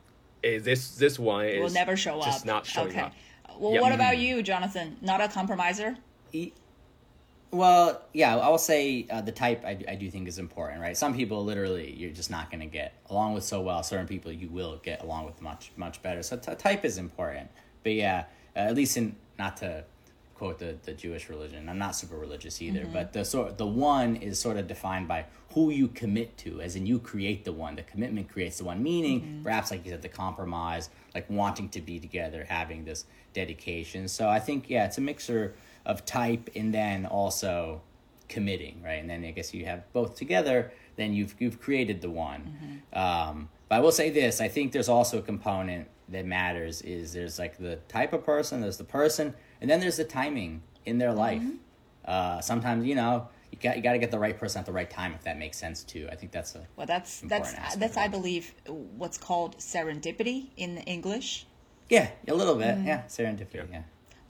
eh, 0.44 0.58
this 0.60 0.96
this 0.96 1.18
one 1.18 1.46
is 1.46 1.60
Will 1.60 1.70
never 1.70 1.96
show 1.96 2.20
just 2.22 2.40
up. 2.42 2.46
not 2.46 2.66
showing 2.66 2.88
okay. 2.88 3.00
up. 3.00 3.12
Well, 3.58 3.74
Yeah. 3.74 3.80
what 3.82 3.92
about 3.92 4.16
you, 4.18 4.42
Jonathan? 4.42 4.96
Not 5.02 5.20
a 5.20 5.28
compromiser? 5.28 5.96
E- 6.32 6.52
Well, 7.50 8.00
yeah, 8.14 8.36
I 8.36 8.48
will 8.48 8.56
say 8.58 9.06
uh, 9.10 9.20
the 9.20 9.32
type 9.32 9.62
I, 9.64 9.74
do- 9.74 9.84
I 9.86 9.94
do 9.94 10.10
think 10.10 10.26
is 10.26 10.38
important, 10.38 10.80
right? 10.80 10.96
Some 10.96 11.14
people 11.14 11.44
literally 11.44 11.92
you're 11.92 12.10
just 12.10 12.30
not 12.30 12.50
going 12.50 12.60
to 12.60 12.66
get 12.66 12.94
along 13.10 13.34
with 13.34 13.44
so 13.44 13.60
well. 13.60 13.82
Certain 13.82 14.06
people 14.06 14.32
you 14.32 14.48
will 14.48 14.78
get 14.82 15.02
along 15.02 15.26
with 15.26 15.40
much 15.42 15.70
much 15.76 16.00
better. 16.02 16.22
So 16.22 16.36
t- 16.38 16.54
type 16.54 16.84
is 16.84 16.96
important. 16.98 17.50
But 17.82 17.92
yeah, 17.92 18.24
uh, 18.56 18.60
at 18.60 18.74
least 18.74 18.96
in 18.96 19.16
not 19.38 19.58
to 19.58 19.84
quote 20.34 20.58
the, 20.58 20.76
the 20.82 20.92
Jewish 20.94 21.28
religion. 21.28 21.68
I'm 21.68 21.78
not 21.78 21.94
super 21.94 22.16
religious 22.16 22.60
either, 22.62 22.86
but 22.92 23.12
the 23.12 23.24
sort 23.24 23.58
the 23.58 23.66
one 23.66 24.16
is 24.16 24.38
sort 24.40 24.56
of 24.56 24.66
defined 24.66 25.06
by 25.06 25.26
who 25.50 25.68
you 25.70 25.88
commit 25.88 26.38
to, 26.38 26.62
as 26.62 26.74
in 26.74 26.86
you 26.86 26.98
create 26.98 27.44
the 27.44 27.52
one. 27.52 27.76
The 27.76 27.82
commitment 27.82 28.30
creates 28.30 28.56
the 28.58 28.64
one, 28.64 28.82
meaning 28.82 29.40
perhaps 29.44 29.70
like 29.70 29.84
you 29.84 29.90
said, 29.92 30.00
the 30.00 30.08
compromise, 30.08 30.88
like 31.14 31.28
wanting 31.28 31.68
to 31.68 31.82
be 31.82 32.00
together, 32.00 32.46
having 32.48 32.86
this 32.86 33.04
dedication. 33.34 34.08
So 34.08 34.28
I 34.30 34.38
think 34.40 34.70
yeah, 34.70 34.86
it's 34.86 34.96
a 34.96 35.02
mixture 35.02 35.52
of 35.86 36.04
type 36.04 36.50
and 36.54 36.72
then 36.72 37.06
also 37.06 37.82
committing, 38.28 38.82
right? 38.82 39.00
And 39.00 39.10
then 39.10 39.24
I 39.24 39.30
guess 39.30 39.52
you 39.52 39.64
have 39.66 39.90
both 39.92 40.16
together, 40.16 40.72
then 40.96 41.12
you've 41.12 41.34
you've 41.38 41.60
created 41.60 42.00
the 42.00 42.10
one. 42.10 42.82
Um, 42.92 43.48
but 43.68 43.76
I 43.76 43.80
will 43.80 43.92
say 43.92 44.10
this: 44.10 44.40
I 44.40 44.48
think 44.48 44.72
there's 44.72 44.88
also 44.88 45.18
a 45.18 45.22
component 45.22 45.88
that 46.08 46.26
matters. 46.26 46.82
Is 46.82 47.12
there's 47.12 47.38
like 47.38 47.58
the 47.58 47.76
type 47.88 48.12
of 48.12 48.24
person, 48.24 48.60
there's 48.60 48.76
the 48.78 48.84
person, 48.84 49.34
and 49.60 49.70
then 49.70 49.80
there's 49.80 49.96
the 49.96 50.04
timing 50.04 50.62
in 50.86 50.98
their 50.98 51.12
life. 51.12 51.42
Uh, 52.04 52.40
sometimes 52.40 52.84
you 52.86 52.94
know 52.94 53.28
you 53.50 53.58
got 53.58 53.76
you 53.76 53.82
got 53.82 53.92
to 53.92 53.98
get 53.98 54.10
the 54.10 54.18
right 54.18 54.36
person 54.38 54.58
at 54.60 54.66
the 54.66 54.72
right 54.72 54.90
time 54.90 55.12
if 55.14 55.22
that 55.24 55.38
makes 55.38 55.56
sense 55.58 55.84
too. 55.84 56.08
I 56.10 56.16
think 56.16 56.32
that's 56.32 56.54
a 56.54 56.66
Well, 56.76 56.86
that's 56.86 57.20
that's 57.20 57.76
that's 57.76 57.96
I 57.96 58.08
believe 58.08 58.54
what's 58.96 59.18
called 59.18 59.58
serendipity 59.58 60.48
in 60.56 60.78
English. 60.78 61.46
yeah 61.88 62.10
a 62.28 62.34
little 62.34 62.54
bit 62.54 62.78
yeah 62.84 63.02
serendipity 63.08 63.70
yeah. 63.70 63.82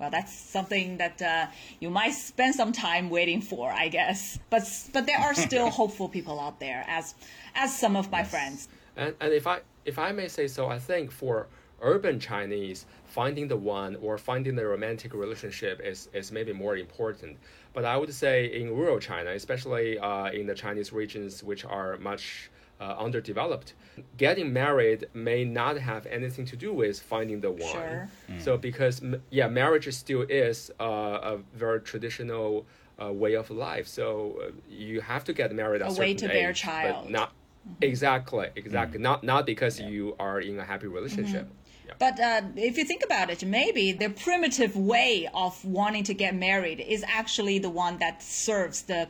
Well, 0.02 0.10
that's 0.10 0.34
something 0.34 0.96
that 0.96 1.22
uh, 1.22 1.46
you 1.78 1.88
might 1.88 2.14
spend 2.14 2.56
some 2.56 2.72
time 2.72 3.08
waiting 3.08 3.40
for, 3.40 3.70
I 3.70 3.86
guess. 3.86 4.36
But 4.50 4.64
but 4.92 5.06
there 5.06 5.20
are 5.20 5.32
still 5.32 5.70
hopeful 5.80 6.08
people 6.08 6.40
out 6.40 6.58
there, 6.58 6.84
as 6.88 7.14
as 7.54 7.78
some 7.78 7.94
of 7.94 8.10
my 8.10 8.24
friends. 8.24 8.68
And, 8.96 9.14
and 9.20 9.32
if 9.32 9.46
I 9.46 9.60
if 9.84 10.00
I 10.00 10.10
may 10.10 10.26
say 10.26 10.48
so, 10.48 10.66
I 10.66 10.80
think 10.80 11.12
for 11.12 11.46
urban 11.80 12.18
Chinese, 12.18 12.84
finding 13.06 13.46
the 13.46 13.56
one 13.56 13.94
or 14.02 14.18
finding 14.18 14.56
the 14.56 14.66
romantic 14.66 15.14
relationship 15.14 15.80
is, 15.84 16.08
is 16.12 16.32
maybe 16.32 16.52
more 16.52 16.76
important. 16.76 17.36
But 17.72 17.84
I 17.84 17.96
would 17.96 18.12
say 18.12 18.46
in 18.46 18.74
rural 18.74 18.98
China, 18.98 19.30
especially 19.30 20.00
uh, 20.00 20.30
in 20.30 20.46
the 20.46 20.54
Chinese 20.54 20.92
regions 20.92 21.44
which 21.44 21.64
are 21.64 21.96
much 21.98 22.50
uh, 22.82 22.96
underdeveloped, 23.06 23.74
getting 24.16 24.52
married 24.52 25.00
may 25.14 25.44
not 25.44 25.74
have 25.90 26.02
anything 26.06 26.44
to 26.52 26.56
do 26.56 26.70
with 26.80 26.96
finding 27.14 27.40
the 27.40 27.50
one. 27.50 27.72
Sure. 27.76 28.08
So 28.38 28.50
because 28.56 28.94
yeah, 29.30 29.48
marriage 29.48 29.86
still 29.94 30.22
is 30.22 30.56
uh, 30.80 31.32
a 31.32 31.34
very 31.64 31.80
traditional 31.80 32.66
uh, 33.02 33.12
way 33.12 33.34
of 33.42 33.46
life. 33.50 33.86
So 33.86 34.04
uh, 34.40 34.50
you 34.68 35.00
have 35.00 35.24
to 35.28 35.32
get 35.32 35.48
married 35.54 35.82
at 35.82 35.88
A 35.88 35.90
a 35.90 35.94
way 35.94 36.12
certain 36.12 36.28
to 36.28 36.34
bear 36.36 36.50
age, 36.50 36.60
child. 36.60 37.04
but 37.04 37.10
not 37.18 37.32
exactly 37.80 38.48
exactly 38.56 38.98
not 38.98 39.22
not 39.22 39.46
because 39.46 39.74
you 39.78 40.16
are 40.18 40.40
in 40.40 40.58
a 40.58 40.66
happy 40.72 40.88
relationship. 40.98 41.46
Yeah. 41.86 41.94
But 42.04 42.16
uh, 42.20 42.42
if 42.56 42.74
you 42.78 42.84
think 42.84 43.02
about 43.04 43.30
it, 43.30 43.44
maybe 43.44 43.92
the 43.92 44.10
primitive 44.26 44.74
way 44.76 45.28
of 45.44 45.52
wanting 45.64 46.04
to 46.04 46.14
get 46.14 46.34
married 46.34 46.80
is 46.80 47.04
actually 47.06 47.58
the 47.58 47.70
one 47.70 47.98
that 47.98 48.22
serves 48.22 48.82
the, 48.82 49.08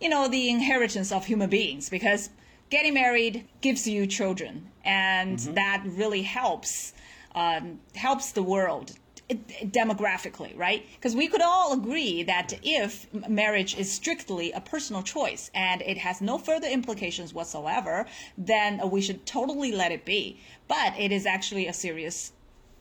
you 0.00 0.08
know, 0.08 0.26
the 0.28 0.48
inheritance 0.48 1.12
of 1.12 1.26
human 1.26 1.50
beings 1.50 1.90
because 1.90 2.30
getting 2.70 2.94
married 2.94 3.46
gives 3.60 3.86
you 3.86 4.06
children, 4.06 4.68
and 4.84 5.38
that 5.38 5.82
really 5.86 6.22
helps 6.22 6.92
um, 7.34 7.80
helps 7.94 8.32
the 8.32 8.42
world 8.42 8.94
demographically, 9.28 10.56
right? 10.56 10.86
Because 10.94 11.14
we 11.14 11.28
could 11.28 11.42
all 11.42 11.74
agree 11.74 12.22
that 12.22 12.58
if 12.62 13.12
marriage 13.28 13.76
is 13.76 13.92
strictly 13.92 14.52
a 14.52 14.60
personal 14.60 15.02
choice 15.02 15.50
and 15.54 15.82
it 15.82 15.98
has 15.98 16.20
no 16.20 16.38
further 16.38 16.66
implications 16.66 17.34
whatsoever, 17.34 18.06
then 18.38 18.80
we 18.90 19.02
should 19.02 19.26
totally 19.26 19.72
let 19.72 19.92
it 19.92 20.04
be. 20.04 20.40
But 20.66 20.98
it 20.98 21.12
is 21.12 21.26
actually 21.26 21.66
a 21.66 21.74
serious 21.74 22.32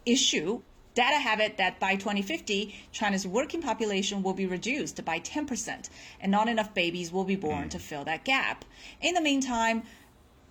issue. 0.06 0.62
Data 0.98 1.20
have 1.20 1.40
it 1.40 1.58
that 1.58 1.80
by 1.80 1.96
2050, 1.96 2.74
China's 2.92 3.28
working 3.28 3.62
population 3.62 4.24
will 4.24 4.34
be 4.34 4.48
reduced 4.48 5.06
by 5.06 5.20
10%, 5.20 5.90
and 6.20 6.32
not 6.32 6.50
enough 6.50 6.74
babies 6.74 7.12
will 7.12 7.24
be 7.24 7.36
born 7.36 7.70
to 7.70 7.78
fill 7.78 8.04
that 8.06 8.24
gap. 8.24 8.66
In 9.00 9.14
the 9.14 9.22
meantime, 9.22 9.84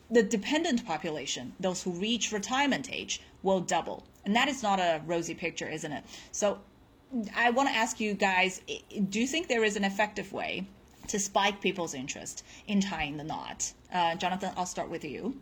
the 0.09 0.23
dependent 0.23 0.87
population, 0.87 1.55
those 1.59 1.83
who 1.83 1.91
reach 1.91 2.31
retirement 2.31 2.89
age, 2.93 3.21
will 3.43 3.59
double. 3.59 4.05
And 4.25 4.37
that 4.37 4.47
is 4.47 4.63
not 4.63 4.79
a 4.79 5.03
rosy 5.05 5.35
picture, 5.35 5.69
isn't 5.69 5.91
it? 5.91 6.05
So 6.31 6.61
I 7.35 7.51
want 7.51 7.69
to 7.69 7.75
ask 7.75 7.99
you 7.99 8.15
guys 8.15 8.61
do 9.09 9.19
you 9.19 9.27
think 9.27 9.49
there 9.49 9.65
is 9.65 9.75
an 9.75 9.83
effective 9.83 10.33
way 10.33 10.69
to 11.09 11.19
spike 11.19 11.61
people's 11.61 11.93
interest 11.93 12.45
in 12.69 12.81
tying 12.81 13.17
the 13.17 13.25
knot? 13.25 13.73
Uh, 13.93 14.15
Jonathan, 14.15 14.53
I'll 14.57 14.65
start 14.65 14.91
with 14.91 15.05
you. 15.05 15.41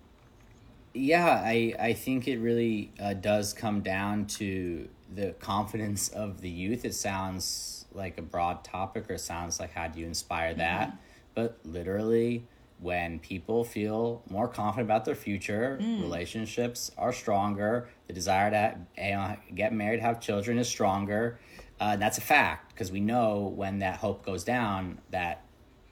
Yeah, 0.94 1.42
I, 1.44 1.74
I 1.78 1.92
think 1.92 2.28
it 2.28 2.38
really 2.38 2.92
uh, 3.00 3.14
does 3.14 3.52
come 3.52 3.80
down 3.80 4.26
to 4.26 4.88
the 5.12 5.32
confidence 5.40 6.08
of 6.08 6.40
the 6.40 6.48
youth. 6.48 6.84
It 6.84 6.94
sounds 6.94 7.84
like 7.92 8.16
a 8.18 8.22
broad 8.22 8.64
topic 8.64 9.10
or 9.10 9.18
sounds 9.18 9.58
like 9.58 9.72
how 9.72 9.88
do 9.88 10.00
you 10.00 10.06
inspire 10.06 10.54
that? 10.54 10.96
But 11.34 11.58
literally, 11.64 12.46
when 12.80 13.18
people 13.18 13.64
feel 13.64 14.22
more 14.28 14.46
confident 14.46 14.86
about 14.86 15.04
their 15.04 15.14
future, 15.14 15.78
relationships 15.80 16.90
are 16.96 17.12
stronger, 17.12 17.88
the 18.06 18.12
desire 18.12 18.50
to 18.50 18.78
you 19.02 19.10
know, 19.12 19.36
get 19.54 19.72
married, 19.72 20.00
have 20.00 20.20
children 20.20 20.58
is 20.58 20.68
stronger. 20.68 21.38
Uh, 21.80 21.96
that's 21.96 22.18
a 22.18 22.20
fact 22.20 22.72
because 22.72 22.92
we 22.92 23.00
know 23.00 23.52
when 23.56 23.80
that 23.80 23.96
hope 23.96 24.24
goes 24.24 24.44
down, 24.44 25.00
that 25.10 25.44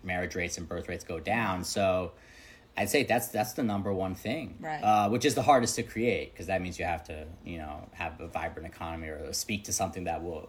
marriage 0.05 0.35
rates 0.35 0.59
and 0.59 0.69
birth 0.69 0.89
rates 0.89 1.05
go 1.05 1.19
down. 1.19 1.65
So 1.65 2.13
I'd 2.77 2.89
say 2.89 3.03
that's 3.05 3.29
that's 3.29 3.53
the 3.53 3.63
number 3.63 3.93
one 3.93 4.15
thing, 4.15 4.57
Right. 4.61 4.81
Uh, 4.83 5.09
which 5.11 5.25
is 5.25 5.35
the 5.35 5.43
hardest 5.43 5.77
to 5.77 5.83
create 5.83 6.33
because 6.33 6.47
that 6.47 6.63
means 6.63 6.79
you 6.79 6.85
have 6.85 7.05
to 7.05 7.27
you 7.45 7.59
know 7.59 7.89
have 7.93 8.21
a 8.21 8.29
vibrant 8.29 8.67
economy 8.73 9.09
or 9.09 9.33
speak 9.33 9.65
to 9.65 9.73
something 9.73 10.05
that 10.05 10.23
will 10.23 10.49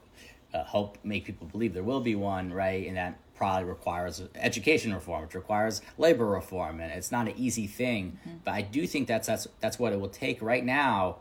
uh, 0.54 0.64
help 0.64 0.98
make 1.04 1.26
people 1.26 1.48
believe 1.48 1.74
there 1.74 1.84
will 1.84 2.02
be 2.02 2.16
one, 2.16 2.54
right? 2.54 2.88
And 2.88 2.96
that 2.96 3.20
probably 3.36 3.66
requires 3.66 4.22
education 4.36 4.94
reform, 4.94 5.24
which 5.24 5.34
requires 5.34 5.82
labor 5.98 6.26
reform, 6.28 6.80
and 6.80 6.92
it's 6.92 7.12
not 7.12 7.28
an 7.28 7.34
easy 7.36 7.68
thing. 7.68 8.18
But 8.46 8.52
I 8.52 8.62
do 8.62 8.88
think 8.88 9.08
that's 9.08 9.28
that's 9.28 9.48
that's 9.60 9.78
what 9.80 9.92
it 9.92 10.00
will 10.00 10.10
take 10.10 10.42
right 10.42 10.64
now. 10.64 11.18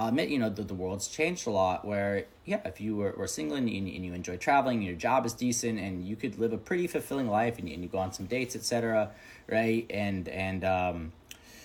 I'll 0.00 0.08
admit, 0.08 0.30
you 0.30 0.38
know, 0.38 0.48
the, 0.48 0.62
the 0.62 0.72
world's 0.72 1.08
changed 1.08 1.46
a 1.46 1.50
lot. 1.50 1.84
Where, 1.84 2.24
yeah, 2.46 2.62
if 2.64 2.80
you 2.80 2.96
were, 2.96 3.12
were 3.18 3.26
single 3.26 3.58
and 3.58 3.68
you, 3.68 3.76
and 3.76 4.02
you 4.02 4.14
enjoy 4.14 4.38
traveling, 4.38 4.78
and 4.78 4.86
your 4.86 4.96
job 4.96 5.26
is 5.26 5.34
decent, 5.34 5.78
and 5.78 6.06
you 6.08 6.16
could 6.16 6.38
live 6.38 6.54
a 6.54 6.56
pretty 6.56 6.86
fulfilling 6.86 7.28
life, 7.28 7.58
and 7.58 7.68
you, 7.68 7.74
and 7.74 7.82
you 7.82 7.88
go 7.90 7.98
on 7.98 8.10
some 8.10 8.24
dates, 8.24 8.56
etc., 8.56 9.10
right? 9.46 9.84
And 9.90 10.26
and 10.30 10.64
um, 10.64 11.12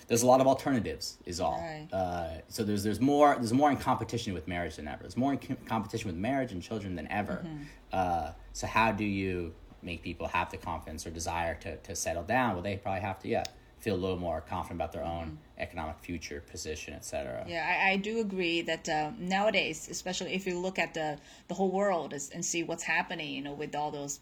there's 0.08 0.22
a 0.22 0.28
lot 0.28 0.42
of 0.42 0.48
alternatives, 0.48 1.18
is 1.26 1.40
all. 1.40 1.62
Right. 1.62 1.88
Uh, 1.94 2.42
so 2.50 2.66
there's 2.66 2.84
there's 2.84 3.00
more 3.00 3.36
there's 3.36 3.54
more 3.54 3.72
in 3.72 3.78
competition 3.78 4.34
with 4.34 4.50
marriage 4.50 4.76
than 4.76 4.90
ever. 4.90 5.04
There's 5.04 5.16
more 5.16 5.32
in 5.32 5.38
com- 5.38 5.58
competition 5.66 6.08
with 6.10 6.18
marriage 6.18 6.52
and 6.52 6.62
children 6.62 6.98
than 6.98 7.10
ever. 7.10 7.46
Uh, 7.94 8.32
so 8.52 8.68
how 8.68 8.92
do 8.92 9.06
you 9.06 9.54
make 9.82 10.04
people 10.04 10.28
have 10.28 10.52
the 10.52 10.58
confidence 10.58 11.08
or 11.08 11.10
desire 11.10 11.56
to 11.62 11.78
to 11.78 11.96
settle 11.96 12.24
down? 12.24 12.56
Well, 12.56 12.64
they 12.64 12.76
probably 12.76 13.00
have 13.00 13.18
to, 13.20 13.30
yeah, 13.30 13.44
feel 13.86 13.96
a 13.96 14.04
little 14.06 14.18
more 14.18 14.42
confident 14.42 14.82
about 14.82 14.92
their 14.92 15.04
own 15.04 15.38
economic 15.60 16.00
future, 16.00 16.42
position, 16.50 16.96
etc. 16.96 17.46
Yeah, 17.48 17.64
I, 17.64 17.92
I 17.92 17.98
do 17.98 18.20
agree 18.20 18.64
that 18.64 18.90
uh, 18.90 19.12
nowadays, 19.20 19.88
especially 19.92 20.34
if 20.34 20.48
you 20.48 20.58
look 20.58 20.80
at 20.80 20.96
the 20.96 21.20
the 21.50 21.54
whole 21.54 21.70
world 21.70 22.12
and 22.34 22.44
see 22.44 22.64
what's 22.64 22.82
happening, 22.82 23.32
you 23.32 23.44
know, 23.44 23.54
with 23.54 23.76
all 23.76 23.92
those, 23.92 24.22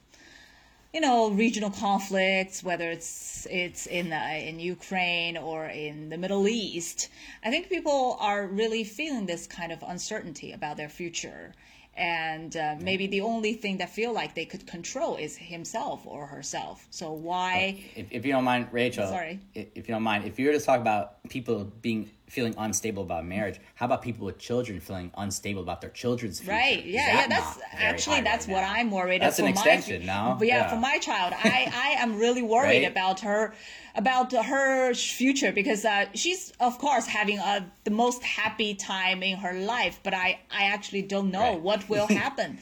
you 0.93 0.99
know, 0.99 1.30
regional 1.30 1.69
conflicts, 1.69 2.62
whether 2.62 2.91
it's 2.91 3.47
it's 3.49 3.88
in 3.88 4.12
uh, 4.12 4.38
in 4.49 4.60
Ukraine 4.60 5.38
or 5.38 5.67
in 5.67 6.10
the 6.10 6.17
Middle 6.17 6.45
East, 6.49 7.08
I 7.41 7.49
think 7.49 7.69
people 7.69 8.17
are 8.19 8.45
really 8.45 8.84
feeling 8.84 9.28
this 9.28 9.47
kind 9.47 9.71
of 9.71 9.82
uncertainty 9.82 10.52
about 10.52 10.76
their 10.76 10.89
future. 10.89 11.54
And 11.96 12.58
uh, 12.58 12.76
maybe 12.80 13.06
the 13.08 13.22
only 13.22 13.54
thing 13.54 13.78
that 13.78 13.90
feel 13.90 14.14
like 14.14 14.34
they 14.34 14.46
could 14.46 14.66
control 14.66 15.16
is 15.16 15.38
himself 15.38 16.08
or 16.08 16.26
herself. 16.26 16.88
So 16.90 17.12
why? 17.12 17.84
If, 17.96 18.08
if 18.12 18.26
you 18.26 18.32
don't 18.32 18.44
mind, 18.44 18.70
Rachel. 18.72 19.08
Sorry. 19.08 19.40
If 19.54 19.88
you 19.88 19.94
don't 19.94 20.04
mind, 20.04 20.26
if 20.26 20.40
you 20.40 20.48
were 20.48 20.54
to 20.54 20.60
talk 20.60 20.80
about 20.80 21.24
people 21.30 21.66
being 21.82 22.10
feeling 22.34 22.56
unstable 22.58 23.04
about 23.04 23.26
marriage, 23.26 23.60
how 23.76 23.86
about 23.86 24.02
people 24.02 24.26
with 24.26 24.39
children 24.39 24.80
feeling 24.80 25.12
unstable 25.17 25.62
about 25.62 25.80
their 25.82 25.91
children's 25.91 26.39
future? 26.39 26.52
Right. 26.52 26.84
Yeah. 26.84 27.06
that 27.06 27.30
Yeah. 27.30 27.38
That's 27.39 27.60
actually 27.74 28.22
that's 28.22 28.48
right 28.48 28.54
what 28.56 28.62
now? 28.62 28.74
I'm 28.74 28.89
worried. 28.91 29.17
About. 29.17 29.26
That's 29.28 29.39
an 29.39 29.46
my- 29.46 29.52
extension, 29.52 30.06
no? 30.06 30.36
But 30.39 30.48
yeah, 30.48 30.58
Yeah. 30.58 30.69
for 30.69 30.78
my 30.78 30.98
child, 30.98 31.34
I 31.36 31.72
I 31.86 31.89
am 32.04 32.17
really 32.17 32.41
worried 32.41 32.84
Right? 32.84 32.91
about 32.91 33.19
her 33.22 33.54
about 33.96 34.32
her 34.34 34.93
future 34.96 35.52
because 35.52 35.86
uh, 35.86 36.06
she's 36.15 36.52
of 36.60 36.80
course 36.80 37.06
having 37.06 37.38
a 37.38 37.65
the 37.84 37.91
most 37.91 38.24
happy 38.24 38.74
time 38.74 39.22
in 39.24 39.38
her 39.38 39.54
life, 39.54 40.00
but 40.04 40.13
I 40.15 40.39
I 40.52 40.63
actually 40.76 41.04
don't 41.04 41.30
know 41.32 41.52
Right. 41.52 41.62
what 41.62 41.88
will 41.89 42.08
happen. 42.24 42.58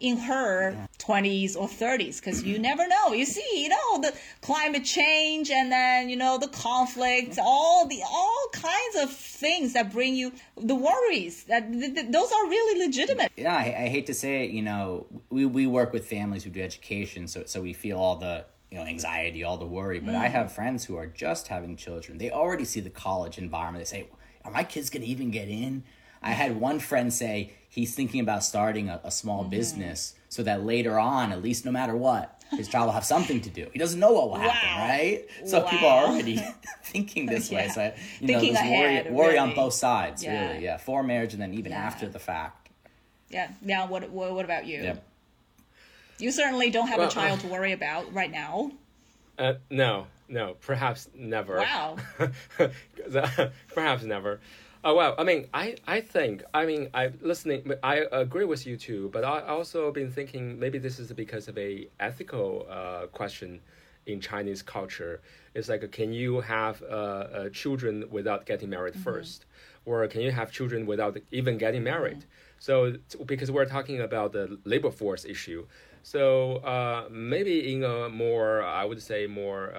In 0.00 0.16
her 0.18 0.87
20s 0.98 1.56
or 1.56 1.68
30s, 1.68 2.20
because 2.20 2.42
you 2.42 2.58
never 2.58 2.86
know. 2.88 3.12
You 3.12 3.24
see, 3.24 3.46
you 3.62 3.68
know, 3.68 4.00
the 4.00 4.12
climate 4.40 4.84
change 4.84 5.50
and 5.50 5.70
then, 5.70 6.08
you 6.08 6.16
know, 6.16 6.38
the 6.38 6.48
conflicts, 6.48 7.38
all 7.40 7.86
the, 7.86 8.02
all 8.04 8.46
kinds 8.52 8.96
of 9.02 9.10
things 9.12 9.72
that 9.74 9.92
bring 9.92 10.14
you 10.16 10.32
the 10.56 10.74
worries 10.74 11.44
that 11.44 11.70
th- 11.72 11.94
th- 11.94 12.06
those 12.10 12.32
are 12.32 12.46
really 12.48 12.86
legitimate. 12.86 13.30
yeah, 13.36 13.54
I, 13.54 13.84
I 13.84 13.88
hate 13.88 14.06
to 14.06 14.14
say 14.14 14.44
it, 14.44 14.50
you 14.50 14.62
know, 14.62 15.06
we, 15.30 15.46
we 15.46 15.66
work 15.66 15.92
with 15.92 16.06
families 16.06 16.42
who 16.44 16.50
do 16.50 16.60
education, 16.60 17.28
so 17.28 17.44
so 17.46 17.60
we 17.62 17.72
feel 17.72 17.98
all 17.98 18.16
the 18.16 18.44
you 18.70 18.76
know 18.78 18.84
anxiety, 18.84 19.44
all 19.44 19.56
the 19.56 19.66
worry. 19.66 20.00
But 20.00 20.14
Mm. 20.14 20.18
I 20.20 20.28
have 20.28 20.52
friends 20.52 20.84
who 20.84 20.96
are 20.96 21.06
just 21.06 21.48
having 21.48 21.76
children. 21.76 22.18
They 22.18 22.30
already 22.30 22.64
see 22.64 22.80
the 22.80 22.90
college 22.90 23.38
environment. 23.38 23.84
They 23.84 23.88
say, 23.98 24.08
"Are 24.44 24.50
my 24.50 24.64
kids 24.64 24.90
going 24.90 25.02
to 25.02 25.08
even 25.08 25.30
get 25.30 25.48
in?" 25.48 25.84
I 26.20 26.32
had 26.32 26.60
one 26.60 26.80
friend 26.80 27.12
say 27.12 27.52
he's 27.68 27.94
thinking 27.94 28.20
about 28.20 28.42
starting 28.44 28.88
a, 28.88 29.00
a 29.04 29.10
small 29.10 29.42
Mm-hmm. 29.42 29.50
business 29.50 30.14
so 30.28 30.42
that 30.42 30.64
later 30.64 30.98
on, 30.98 31.32
at 31.32 31.42
least 31.42 31.64
no 31.64 31.70
matter 31.70 31.96
what, 31.96 32.42
his 32.50 32.68
child 32.68 32.86
will 32.86 32.92
have 32.92 33.04
something 33.04 33.40
to 33.42 33.50
do. 33.50 33.68
He 33.72 33.78
doesn't 33.78 34.00
know 34.00 34.12
what 34.12 34.30
will 34.30 34.36
happen, 34.38 34.88
right? 34.88 35.24
So 35.46 35.62
people 35.62 35.88
are 35.88 36.06
already 36.06 36.36
thinking 36.84 37.26
this 37.26 37.50
way. 37.52 37.68
So 37.68 37.92
you 38.20 38.26
Thinking 38.26 38.54
know, 38.54 38.60
there's 38.60 38.66
ahead, 38.70 39.04
worry, 39.06 39.14
worry 39.28 39.38
on 39.38 39.54
both 39.54 39.74
sides, 39.74 40.24
Yeah. 40.24 40.48
really. 40.52 40.64
Yeah, 40.64 40.76
for 40.78 41.02
marriage 41.02 41.32
and 41.34 41.42
then 41.42 41.54
even 41.54 41.72
Yeah. 41.72 41.78
after 41.78 42.08
the 42.08 42.18
fact. 42.18 42.70
Yeah. 43.30 43.48
Now, 43.60 43.86
what 43.86 44.08
what, 44.10 44.32
what 44.34 44.44
about 44.44 44.66
you? 44.66 44.82
Yeah. 44.82 44.96
You 46.18 46.30
certainly 46.32 46.70
don't 46.70 46.88
have 46.88 46.98
Well, 46.98 47.08
a 47.08 47.10
child 47.10 47.38
uh, 47.40 47.42
to 47.46 47.48
worry 47.48 47.72
about 47.72 48.12
right 48.14 48.30
now. 48.30 48.72
Uh, 49.38 49.54
no, 49.70 50.06
no, 50.28 50.54
perhaps 50.60 51.08
never. 51.14 51.58
Wow. 51.58 51.96
'Cause, 52.56 53.14
uh, 53.14 53.50
perhaps 53.74 54.02
never. 54.02 54.40
Oh 54.84 54.94
well, 54.94 55.14
I 55.18 55.24
mean, 55.24 55.48
I, 55.52 55.74
I 55.88 56.00
think, 56.00 56.44
I 56.54 56.64
mean, 56.64 56.88
I 56.94 57.10
listening, 57.20 57.72
I 57.82 58.06
agree 58.12 58.44
with 58.44 58.64
you 58.64 58.76
too, 58.76 59.10
but 59.12 59.24
I 59.24 59.40
also 59.40 59.90
been 59.90 60.10
thinking 60.10 60.58
maybe 60.58 60.78
this 60.78 61.00
is 61.00 61.12
because 61.12 61.48
of 61.48 61.58
a 61.58 61.88
ethical 61.98 62.64
uh, 62.70 63.06
question 63.06 63.60
in 64.06 64.20
Chinese 64.20 64.62
culture. 64.62 65.20
It's 65.54 65.68
like, 65.68 65.90
can 65.90 66.12
you 66.12 66.40
have 66.40 66.80
uh, 66.82 66.86
uh, 66.86 67.48
children 67.50 68.04
without 68.10 68.46
getting 68.46 68.70
married 68.70 68.94
first, 68.94 69.46
or 69.84 70.06
can 70.06 70.20
you 70.20 70.30
have 70.30 70.52
children 70.52 70.86
without 70.86 71.16
even 71.32 71.58
getting 71.58 71.82
married? 71.82 72.24
So 72.60 72.94
because 73.26 73.50
we're 73.50 73.64
talking 73.64 74.00
about 74.00 74.32
the 74.32 74.58
labor 74.64 74.92
force 74.92 75.24
issue, 75.24 75.66
so 76.04 76.56
uh, 76.58 77.08
maybe 77.10 77.74
in 77.74 77.82
a 77.82 78.08
more, 78.08 78.62
I 78.62 78.84
would 78.84 79.02
say 79.02 79.26
more. 79.26 79.74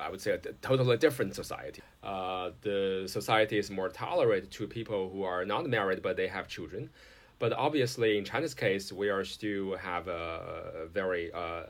I 0.00 0.08
would 0.10 0.20
say 0.20 0.32
a 0.32 0.38
totally 0.38 0.96
different 0.96 1.34
society. 1.34 1.82
Uh, 2.02 2.50
the 2.62 3.04
society 3.06 3.58
is 3.58 3.70
more 3.70 3.88
tolerant 3.88 4.50
to 4.52 4.66
people 4.66 5.10
who 5.10 5.22
are 5.24 5.44
not 5.44 5.68
married 5.68 6.02
but 6.02 6.16
they 6.16 6.28
have 6.28 6.48
children. 6.48 6.90
But 7.38 7.52
obviously, 7.54 8.18
in 8.18 8.24
China's 8.24 8.54
case, 8.54 8.92
we 8.92 9.08
are 9.10 9.24
still 9.24 9.76
have 9.76 10.06
a 10.06 10.86
very 10.92 11.32
uh, 11.32 11.64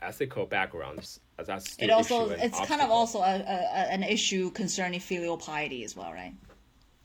ethical 0.00 0.46
background. 0.46 1.06
That's 1.36 1.76
It 1.78 1.90
also 1.90 2.30
it's 2.30 2.58
kind 2.66 2.80
of 2.80 2.90
also 2.90 3.18
a, 3.20 3.36
a- 3.56 3.92
an 3.92 4.02
issue 4.02 4.50
concerning 4.52 5.00
filial 5.00 5.36
piety 5.36 5.84
as 5.84 5.94
well, 5.94 6.12
right? 6.12 6.32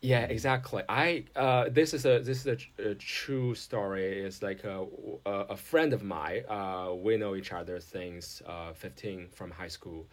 Yeah, 0.03 0.23
exactly. 0.25 0.83
I 0.89 1.23
uh, 1.33 1.69
this 1.69 1.93
is 1.93 2.05
a 2.05 2.19
this 2.19 2.45
is 2.45 2.47
a, 2.47 2.89
a 2.89 2.95
true 2.95 3.55
story. 3.55 4.19
It's 4.19 4.41
like 4.43 4.65
a, 4.65 4.85
a, 5.25 5.55
friend 5.55 5.93
of 5.93 6.03
mine. 6.03 6.43
Uh, 6.49 6.91
we 6.93 7.15
know 7.15 7.35
each 7.37 7.53
other 7.53 7.79
since 7.79 8.41
uh, 8.45 8.73
fifteen 8.73 9.29
from 9.29 9.49
high 9.49 9.69
school, 9.69 10.05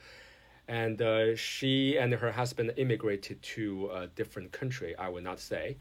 and 0.69 1.03
uh, 1.03 1.35
she 1.35 1.97
and 1.97 2.13
her 2.15 2.31
husband 2.31 2.73
immigrated 2.77 3.43
to 3.43 3.91
a 3.93 4.07
different 4.07 4.53
country. 4.53 4.95
I 4.97 5.09
would 5.09 5.25
not 5.25 5.41
say, 5.41 5.79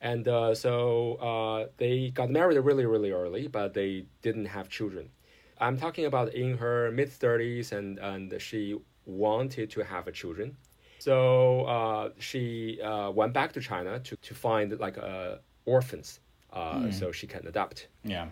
and 0.00 0.26
uh, 0.26 0.54
so 0.54 1.16
uh, 1.16 1.68
they 1.76 2.12
got 2.14 2.30
married 2.30 2.56
really 2.58 2.86
really 2.86 3.12
early, 3.12 3.46
but 3.48 3.74
they 3.74 4.06
didn't 4.22 4.46
have 4.46 4.70
children. 4.70 5.10
I'm 5.60 5.76
talking 5.76 6.06
about 6.06 6.32
in 6.32 6.56
her 6.56 6.90
mid 6.92 7.12
thirties, 7.12 7.72
and 7.72 7.98
and 7.98 8.40
she 8.40 8.78
wanted 9.04 9.70
to 9.72 9.84
have 9.84 10.08
a 10.08 10.12
children. 10.12 10.56
So 11.04 11.66
uh, 11.66 12.08
she 12.18 12.80
uh, 12.80 13.10
went 13.10 13.34
back 13.34 13.52
to 13.52 13.60
China 13.60 13.98
to, 13.98 14.16
to 14.16 14.34
find 14.34 14.66
like 14.80 14.96
uh, 14.96 15.36
orphans, 15.66 16.20
uh, 16.50 16.90
so 16.90 17.12
she 17.12 17.26
can 17.26 17.46
adopt. 17.46 17.88
Yeah. 18.04 18.28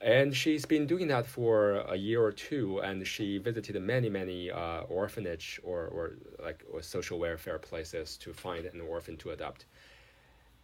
And 0.00 0.34
she's 0.34 0.64
been 0.64 0.86
doing 0.86 1.08
that 1.08 1.26
for 1.26 1.84
a 1.94 1.96
year 1.96 2.22
or 2.22 2.32
two, 2.32 2.78
and 2.78 3.06
she 3.06 3.36
visited 3.36 3.76
many, 3.82 4.08
many 4.08 4.50
uh, 4.50 5.00
orphanage 5.00 5.60
or, 5.62 5.88
or 5.88 6.14
like 6.42 6.64
or 6.72 6.80
social 6.80 7.18
welfare 7.18 7.58
places 7.58 8.16
to 8.18 8.32
find 8.32 8.64
an 8.64 8.80
orphan 8.80 9.18
to 9.18 9.32
adopt. 9.32 9.66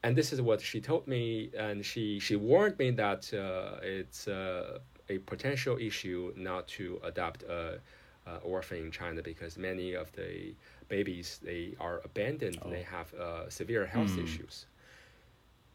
And 0.03 0.17
this 0.17 0.33
is 0.33 0.41
what 0.41 0.59
she 0.63 0.81
told 0.81 1.07
me, 1.07 1.51
and 1.67 1.85
she, 1.85 2.19
she 2.19 2.35
warned 2.35 2.79
me 2.79 2.93
that 2.93 3.23
uh, 3.35 3.77
it's 3.83 4.27
uh, 4.27 4.79
a 5.11 5.19
potential 5.19 5.77
issue 5.77 6.33
not 6.35 6.67
to 6.69 6.99
adopt 7.05 7.43
a, 7.43 7.79
a 8.27 8.37
orphan 8.39 8.79
in 8.79 8.91
China 8.91 9.21
because 9.21 9.59
many 9.59 9.93
of 9.93 10.11
the 10.13 10.55
babies 10.89 11.41
they 11.43 11.75
are 11.81 12.01
abandoned, 12.05 12.59
and 12.63 12.73
they 12.73 12.83
have 12.83 13.13
uh, 13.15 13.49
severe 13.51 13.87
health 13.87 14.19
issues. 14.19 14.67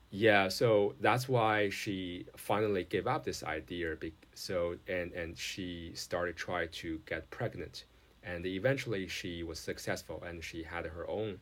Yeah, 0.10 0.48
so 0.48 0.96
that's 1.02 1.28
why 1.28 1.70
she 1.70 2.26
finally 2.38 2.84
gave 2.86 3.08
up 3.08 3.24
this 3.26 3.43
idea. 3.43 3.96
Be- 3.96 4.13
so 4.34 4.78
and 4.88 5.12
and 5.13 5.38
she 5.38 5.91
started 5.96 6.36
trying 6.38 6.70
to 6.70 7.02
get 7.06 7.30
pregnant, 7.30 7.86
and 8.24 8.46
eventually 8.46 9.08
she 9.08 9.43
was 9.43 9.60
successful 9.60 10.24
and 10.26 10.43
she 10.43 10.63
had 10.63 10.86
her 10.86 11.10
own 11.10 11.39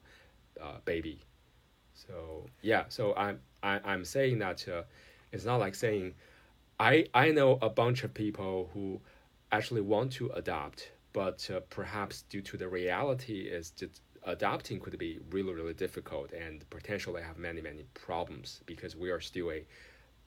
uh, 0.61 0.79
baby. 0.85 1.19
So 1.93 2.45
yeah, 2.61 2.85
so 2.89 3.13
I'm 3.15 3.39
I, 3.63 3.79
I'm 3.83 4.03
saying 4.05 4.39
that 4.39 4.67
uh, 4.67 4.83
it's 5.31 5.45
not 5.45 5.57
like 5.57 5.75
saying 5.75 6.15
I 6.79 7.07
I 7.13 7.31
know 7.31 7.59
a 7.61 7.69
bunch 7.69 8.03
of 8.03 8.13
people 8.13 8.69
who 8.73 9.01
actually 9.51 9.81
want 9.81 10.11
to 10.13 10.29
adopt, 10.31 10.91
but 11.21 11.39
uh, 11.49 11.61
perhaps 11.79 12.15
due 12.33 12.41
to 12.49 12.55
the 12.61 12.67
reality 12.79 13.39
is 13.57 13.65
just 13.81 14.01
adopting 14.35 14.77
could 14.83 14.97
be 15.07 15.13
really 15.35 15.53
really 15.59 15.73
difficult 15.85 16.27
and 16.45 16.55
potentially 16.77 17.21
have 17.29 17.37
many 17.49 17.61
many 17.69 17.83
problems 18.07 18.47
because 18.71 18.91
we 19.03 19.09
are 19.15 19.21
still 19.31 19.49
a 19.51 19.59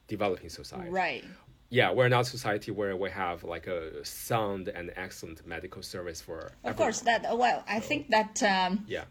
developing 0.07 0.49
society. 0.61 0.89
Right. 0.89 1.23
Yeah, 1.71 1.91
we're 1.97 2.09
not 2.17 2.21
a 2.21 2.31
society 2.37 2.71
where 2.79 2.95
we 3.05 3.11
have 3.11 3.43
like 3.43 3.67
a 3.67 4.03
sound 4.03 4.63
and 4.77 4.85
excellent 4.95 5.45
medical 5.45 5.83
service 5.83 6.19
for. 6.27 6.39
Of 6.63 6.75
course, 6.75 7.01
that 7.01 7.21
well, 7.43 7.59
I 7.77 7.79
think 7.89 8.01
that 8.15 8.33
um, 8.41 8.71
Yeah. 8.87 9.03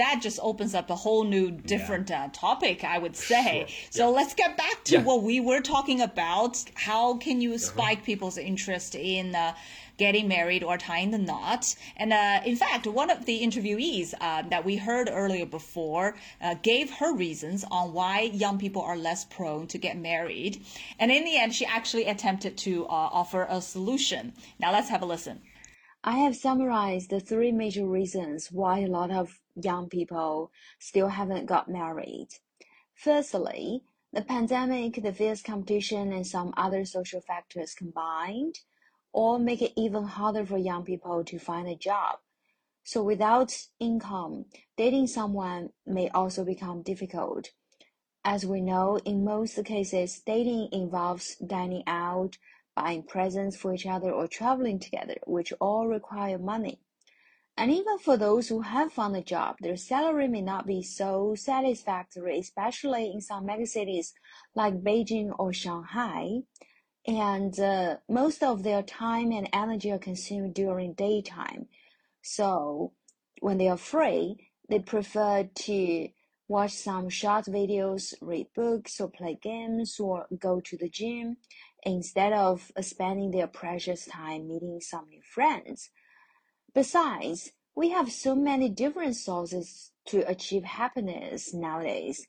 that 0.00 0.16
just 0.26 0.40
opens 0.50 0.74
up 0.74 0.90
a 0.90 0.96
whole 1.04 1.22
new 1.36 1.46
different 1.74 2.08
uh, 2.10 2.28
topic 2.46 2.76
i 2.94 2.98
would 3.04 3.16
say 3.32 3.48
Sure, 3.68 3.88
so 3.98 4.02
yeah. 4.10 4.16
let's 4.18 4.34
get 4.42 4.52
back 4.64 4.78
to 4.84 4.92
Yeah. 4.92 4.98
Uh-huh. 4.98 5.08
what 5.10 5.22
we 5.30 5.36
were 5.50 5.62
talking 5.74 6.00
about 6.10 6.54
how 6.88 7.04
can 7.24 7.36
you 7.44 7.52
spike 7.58 8.00
people's 8.10 8.38
interest 8.52 8.90
in 9.16 9.26
uh, 9.34 9.54
getting 9.96 10.28
married 10.28 10.62
or 10.62 10.76
tying 10.76 11.10
the 11.10 11.18
knot 11.18 11.74
and 11.96 12.12
uh, 12.12 12.40
in 12.44 12.56
fact 12.56 12.86
one 12.86 13.10
of 13.10 13.24
the 13.26 13.40
interviewees 13.40 14.14
uh, 14.20 14.42
that 14.50 14.64
we 14.64 14.76
heard 14.76 15.08
earlier 15.10 15.46
before 15.46 16.14
uh, 16.40 16.54
gave 16.62 16.90
her 16.90 17.14
reasons 17.14 17.64
on 17.70 17.92
why 17.92 18.20
young 18.20 18.58
people 18.58 18.82
are 18.82 18.96
less 18.96 19.24
prone 19.24 19.66
to 19.66 19.78
get 19.78 19.96
married. 19.96 20.62
And 20.98 21.10
in 21.10 21.24
the 21.24 21.36
end 21.36 21.54
she 21.54 21.64
actually 21.66 22.04
attempted 22.04 22.56
to 22.58 22.84
uh, 22.86 23.08
offer 23.20 23.46
a 23.48 23.60
solution. 23.60 24.32
Now 24.58 24.72
let's 24.72 24.88
have 24.88 25.02
a 25.02 25.06
listen. 25.06 25.40
I 26.04 26.18
have 26.18 26.36
summarized 26.36 27.10
the 27.10 27.20
three 27.20 27.52
major 27.52 27.86
reasons 27.86 28.52
why 28.52 28.80
a 28.80 28.86
lot 28.86 29.10
of 29.10 29.40
young 29.54 29.88
people 29.88 30.52
still 30.78 31.08
haven't 31.08 31.46
got 31.46 31.68
married. 31.68 32.28
Firstly, 32.94 33.82
the 34.12 34.22
pandemic, 34.22 35.02
the 35.02 35.12
fierce 35.12 35.42
competition, 35.42 36.12
and 36.12 36.26
some 36.26 36.54
other 36.56 36.84
social 36.84 37.20
factors 37.20 37.74
combined 37.74 38.60
all 39.12 39.38
make 39.38 39.62
it 39.62 39.72
even 39.76 40.04
harder 40.04 40.44
for 40.44 40.58
young 40.58 40.84
people 40.84 41.24
to 41.24 41.38
find 41.38 41.68
a 41.68 41.76
job. 41.76 42.18
So 42.84 43.02
without 43.02 43.56
income, 43.80 44.46
dating 44.76 45.08
someone 45.08 45.70
may 45.84 46.08
also 46.10 46.44
become 46.44 46.82
difficult. 46.82 47.50
As 48.24 48.44
we 48.44 48.60
know, 48.60 48.98
in 49.04 49.24
most 49.24 49.64
cases, 49.64 50.20
dating 50.24 50.68
involves 50.72 51.36
dining 51.36 51.82
out, 51.86 52.38
buying 52.74 53.02
presents 53.02 53.56
for 53.56 53.74
each 53.74 53.86
other, 53.86 54.10
or 54.10 54.28
traveling 54.28 54.78
together, 54.78 55.16
which 55.26 55.52
all 55.60 55.86
require 55.86 56.38
money. 56.38 56.80
And 57.56 57.70
even 57.70 57.98
for 57.98 58.16
those 58.16 58.48
who 58.48 58.60
have 58.60 58.92
found 58.92 59.16
a 59.16 59.22
job, 59.22 59.56
their 59.60 59.76
salary 59.76 60.28
may 60.28 60.42
not 60.42 60.66
be 60.66 60.82
so 60.82 61.34
satisfactory, 61.34 62.38
especially 62.38 63.10
in 63.10 63.20
some 63.20 63.46
megacities 63.46 64.12
like 64.54 64.82
Beijing 64.82 65.34
or 65.38 65.52
Shanghai. 65.52 66.42
And 67.06 67.58
uh, 67.60 67.98
most 68.08 68.42
of 68.42 68.62
their 68.62 68.82
time 68.82 69.30
and 69.30 69.48
energy 69.52 69.92
are 69.92 69.98
consumed 69.98 70.54
during 70.54 70.94
daytime. 70.94 71.68
So 72.22 72.92
when 73.40 73.58
they 73.58 73.68
are 73.68 73.76
free, 73.76 74.50
they 74.68 74.80
prefer 74.80 75.44
to 75.44 76.08
watch 76.48 76.72
some 76.72 77.08
short 77.08 77.44
videos, 77.44 78.14
read 78.20 78.48
books, 78.54 79.00
or 79.00 79.08
play 79.08 79.38
games, 79.40 80.00
or 80.00 80.26
go 80.36 80.60
to 80.60 80.76
the 80.76 80.88
gym 80.88 81.36
instead 81.84 82.32
of 82.32 82.72
uh, 82.76 82.82
spending 82.82 83.30
their 83.30 83.46
precious 83.46 84.06
time 84.06 84.48
meeting 84.48 84.80
some 84.80 85.08
new 85.08 85.22
friends. 85.22 85.90
Besides, 86.74 87.52
we 87.76 87.90
have 87.90 88.10
so 88.10 88.34
many 88.34 88.68
different 88.68 89.16
sources 89.16 89.92
to 90.06 90.28
achieve 90.28 90.64
happiness 90.64 91.54
nowadays. 91.54 92.26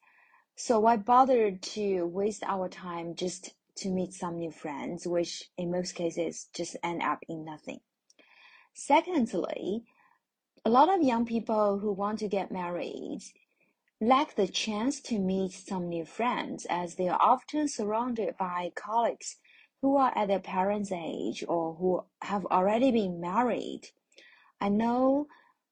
So 0.55 0.79
why 0.79 0.97
bother 0.97 1.51
to 1.51 2.05
waste 2.05 2.43
our 2.43 2.69
time 2.69 3.15
just 3.15 3.53
to 3.77 3.89
meet 3.89 4.13
some 4.13 4.37
new 4.37 4.51
friends, 4.51 5.07
which 5.07 5.49
in 5.57 5.71
most 5.71 5.93
cases 5.93 6.47
just 6.53 6.75
end 6.83 7.01
up 7.01 7.19
in 7.27 7.45
nothing? 7.45 7.79
Secondly, 8.73 9.83
a 10.65 10.69
lot 10.69 10.93
of 10.93 11.01
young 11.01 11.25
people 11.25 11.79
who 11.79 11.91
want 11.91 12.19
to 12.19 12.27
get 12.27 12.51
married 12.51 13.21
lack 13.99 14.35
the 14.35 14.47
chance 14.47 14.99
to 15.01 15.17
meet 15.17 15.51
some 15.51 15.89
new 15.89 16.05
friends 16.05 16.67
as 16.69 16.95
they 16.95 17.07
are 17.07 17.21
often 17.21 17.67
surrounded 17.67 18.37
by 18.37 18.71
colleagues 18.75 19.37
who 19.81 19.95
are 19.97 20.11
at 20.15 20.27
their 20.27 20.39
parents' 20.39 20.91
age 20.91 21.43
or 21.47 21.75
who 21.75 22.03
have 22.21 22.45
already 22.47 22.91
been 22.91 23.19
married. 23.19 23.81
I 24.59 24.69
know 24.69 25.27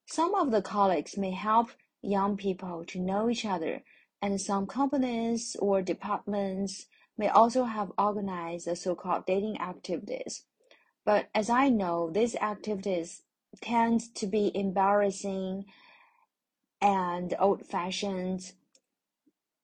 some 0.06 0.34
of 0.34 0.50
the 0.50 0.62
colleagues 0.62 1.16
may 1.16 1.32
help 1.32 1.70
young 2.02 2.36
people 2.36 2.84
to 2.86 3.00
know 3.00 3.28
each 3.28 3.44
other, 3.44 3.82
and 4.22 4.40
some 4.40 4.66
companies 4.66 5.56
or 5.58 5.82
departments 5.82 6.86
may 7.18 7.28
also 7.28 7.64
have 7.64 7.92
organized 7.98 8.66
the 8.66 8.76
so-called 8.76 9.26
dating 9.26 9.60
activities. 9.60 10.44
But 11.04 11.28
as 11.34 11.48
I 11.48 11.68
know, 11.68 12.10
these 12.10 12.34
activities 12.36 13.22
tend 13.60 14.14
to 14.16 14.26
be 14.26 14.50
embarrassing 14.54 15.66
and 16.80 17.34
old-fashioned. 17.38 18.52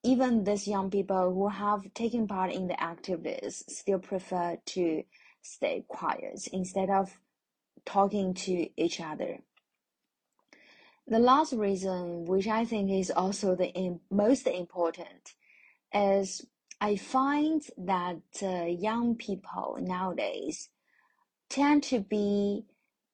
Even 0.05 0.45
these 0.45 0.67
young 0.67 0.91
people 0.91 1.35
who 1.35 1.49
have 1.49 1.93
taken 1.95 2.27
part 2.27 2.53
in 2.53 2.69
the 2.69 2.83
activities 2.83 3.65
still 3.69 3.99
prefer 3.99 4.57
to 4.67 5.03
stay 5.43 5.85
quiet 5.89 6.49
instead 6.53 6.91
of 6.91 7.19
talking 7.85 8.33
to 8.35 8.69
each 8.81 9.01
other. 9.01 9.39
The 11.07 11.19
last 11.19 11.53
reason, 11.53 12.25
which 12.25 12.47
I 12.47 12.65
think 12.65 12.91
is 12.91 13.11
also 13.11 13.57
the 13.57 13.99
most 14.11 14.47
important, 14.47 15.35
is 15.93 16.47
I 16.83 16.97
find 16.97 17.63
that 17.79 18.23
uh, 18.43 18.65
young 18.65 19.15
people 19.15 19.79
nowadays 19.81 20.69
tend 21.49 21.85
to 21.85 22.01
be 22.01 22.65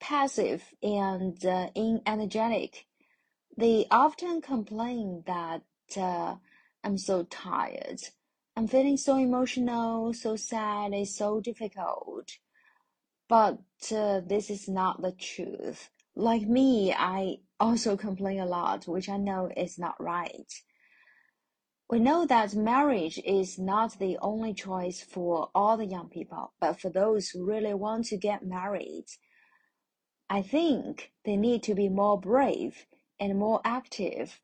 passive 0.01 0.65
and 0.83 1.37
uh, 1.45 1.69
inenergetic. 1.77 2.85
They 3.59 3.87
often 3.91 4.41
complain 4.41 5.23
that 5.27 5.65
uh, 5.99 6.37
I'm 6.83 6.97
so 6.97 7.25
tired. 7.25 8.01
I'm 8.57 8.69
feeling 8.69 8.97
so 8.97 9.17
emotional, 9.17 10.15
so 10.15 10.35
sad, 10.35 10.95
it's 10.95 11.15
so 11.15 11.39
difficult. 11.39 12.39
But 13.29 13.59
uh, 13.95 14.21
this 14.21 14.49
is 14.49 14.67
not 14.67 15.03
the 15.03 15.13
truth. 15.13 15.91
Like 16.17 16.49
me, 16.49 16.95
I 16.95 17.41
also 17.61 17.99
complain 17.99 18.41
a 18.41 18.47
lot, 18.47 18.89
which 18.89 19.11
I 19.11 19.19
know 19.19 19.51
is 19.55 19.79
not 19.79 20.03
right. 20.03 20.51
We 21.91 22.01
know 22.01 22.27
that 22.27 22.55
marriage 22.55 23.19
is 23.25 23.59
not 23.59 23.99
the 23.99 24.19
only 24.21 24.53
choice 24.53 25.01
for 25.01 25.49
all 25.55 25.79
the 25.79 25.87
young 25.87 26.11
people, 26.11 26.53
but 26.61 26.79
for 26.79 26.91
those 26.91 27.31
who 27.31 27.47
really 27.47 27.73
want 27.73 28.07
to 28.07 28.19
get 28.19 28.45
married, 28.45 29.07
I 30.29 30.43
think 30.43 31.13
they 31.25 31.37
need 31.37 31.63
to 31.63 31.75
be 31.75 31.89
more 31.89 32.21
brave 32.21 32.85
and 33.19 33.39
more 33.39 33.63
active. 33.65 34.39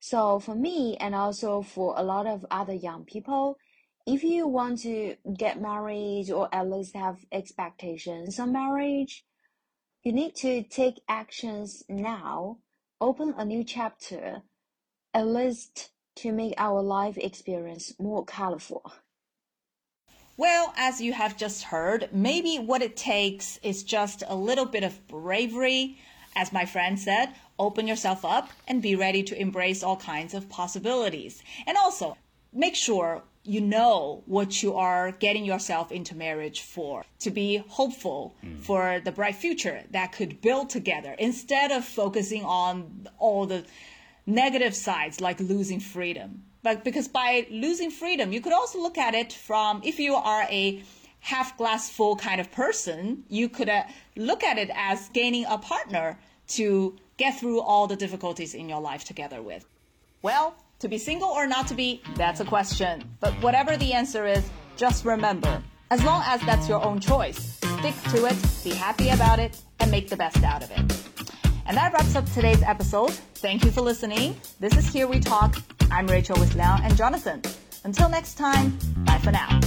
So 0.00 0.40
for 0.40 0.56
me, 0.56 0.96
and 0.98 1.14
also 1.14 1.62
for 1.62 1.94
a 1.96 2.02
lot 2.02 2.26
of 2.26 2.44
other 2.50 2.74
young 2.74 3.04
people, 3.04 3.56
if 4.04 4.24
you 4.24 4.48
want 4.48 4.80
to 4.80 5.14
get 5.36 5.60
married 5.60 6.28
or 6.32 6.52
at 6.52 6.68
least 6.68 6.96
have 6.96 7.24
expectations 7.30 8.40
on 8.40 8.50
marriage, 8.50 9.24
you 10.02 10.12
need 10.12 10.34
to 10.36 10.64
take 10.64 11.02
actions 11.08 11.84
now, 11.88 12.58
open 13.00 13.34
a 13.36 13.44
new 13.44 13.62
chapter, 13.62 14.42
at 15.14 15.26
least 15.26 15.90
to 16.18 16.32
make 16.32 16.54
our 16.58 16.82
life 16.82 17.16
experience 17.16 17.94
more 17.98 18.24
colorful. 18.24 18.92
Well, 20.36 20.72
as 20.76 21.00
you 21.00 21.12
have 21.12 21.36
just 21.36 21.64
heard, 21.64 22.08
maybe 22.12 22.58
what 22.58 22.82
it 22.82 22.96
takes 22.96 23.58
is 23.62 23.82
just 23.82 24.22
a 24.28 24.36
little 24.36 24.66
bit 24.66 24.84
of 24.84 25.06
bravery. 25.08 25.98
As 26.36 26.52
my 26.52 26.64
friend 26.64 26.98
said, 26.98 27.34
open 27.58 27.88
yourself 27.88 28.24
up 28.24 28.50
and 28.68 28.80
be 28.80 28.94
ready 28.94 29.22
to 29.24 29.40
embrace 29.40 29.82
all 29.82 29.96
kinds 29.96 30.34
of 30.34 30.48
possibilities. 30.48 31.42
And 31.66 31.76
also, 31.76 32.16
make 32.52 32.76
sure 32.76 33.22
you 33.44 33.60
know 33.60 34.22
what 34.26 34.62
you 34.62 34.74
are 34.74 35.10
getting 35.10 35.44
yourself 35.44 35.90
into 35.90 36.14
marriage 36.14 36.60
for, 36.60 37.04
to 37.20 37.30
be 37.30 37.56
hopeful 37.68 38.36
mm. 38.44 38.58
for 38.60 39.00
the 39.04 39.10
bright 39.10 39.36
future 39.36 39.82
that 39.90 40.12
could 40.12 40.40
build 40.40 40.68
together 40.70 41.16
instead 41.18 41.72
of 41.72 41.84
focusing 41.84 42.44
on 42.44 43.08
all 43.18 43.46
the 43.46 43.64
negative 44.28 44.74
sides 44.76 45.20
like 45.20 45.40
losing 45.40 45.80
freedom. 45.80 46.42
But 46.62 46.84
because 46.84 47.08
by 47.08 47.46
losing 47.50 47.90
freedom, 47.90 48.32
you 48.32 48.40
could 48.40 48.52
also 48.52 48.80
look 48.80 48.98
at 48.98 49.14
it 49.14 49.32
from 49.32 49.80
if 49.84 49.98
you 49.98 50.14
are 50.14 50.42
a 50.42 50.82
half 51.20 51.56
glass 51.56 51.88
full 51.88 52.14
kind 52.16 52.40
of 52.40 52.52
person, 52.52 53.24
you 53.28 53.48
could 53.48 53.68
uh, 53.68 53.84
look 54.16 54.44
at 54.44 54.58
it 54.58 54.70
as 54.74 55.08
gaining 55.10 55.46
a 55.48 55.58
partner 55.58 56.18
to 56.48 56.96
get 57.16 57.38
through 57.40 57.60
all 57.60 57.86
the 57.86 57.96
difficulties 57.96 58.54
in 58.54 58.68
your 58.68 58.80
life 58.80 59.04
together 59.04 59.42
with. 59.42 59.64
Well, 60.22 60.54
to 60.80 60.88
be 60.88 60.98
single 60.98 61.28
or 61.28 61.46
not 61.46 61.66
to 61.68 61.74
be, 61.74 62.02
that's 62.14 62.40
a 62.40 62.44
question. 62.44 63.04
But 63.20 63.32
whatever 63.42 63.76
the 63.76 63.92
answer 63.92 64.26
is, 64.26 64.48
just 64.76 65.04
remember, 65.04 65.62
as 65.90 66.04
long 66.04 66.22
as 66.26 66.40
that's 66.42 66.68
your 66.68 66.84
own 66.84 67.00
choice, 67.00 67.58
stick 67.78 67.94
to 68.10 68.26
it, 68.26 68.36
be 68.62 68.70
happy 68.70 69.08
about 69.10 69.38
it, 69.38 69.60
and 69.80 69.90
make 69.90 70.08
the 70.08 70.16
best 70.16 70.42
out 70.44 70.62
of 70.62 70.70
it. 70.70 71.07
And 71.68 71.76
that 71.76 71.92
wraps 71.92 72.16
up 72.16 72.24
today's 72.32 72.62
episode. 72.62 73.10
Thank 73.34 73.62
you 73.62 73.70
for 73.70 73.82
listening. 73.82 74.40
This 74.58 74.74
is 74.74 74.90
Here 74.90 75.06
We 75.06 75.20
Talk. 75.20 75.54
I'm 75.90 76.06
Rachel 76.06 76.40
with 76.40 76.54
Liang 76.54 76.82
and 76.82 76.96
Jonathan. 76.96 77.42
Until 77.84 78.08
next 78.08 78.38
time, 78.38 78.78
bye 79.04 79.18
for 79.18 79.32
now. 79.32 79.60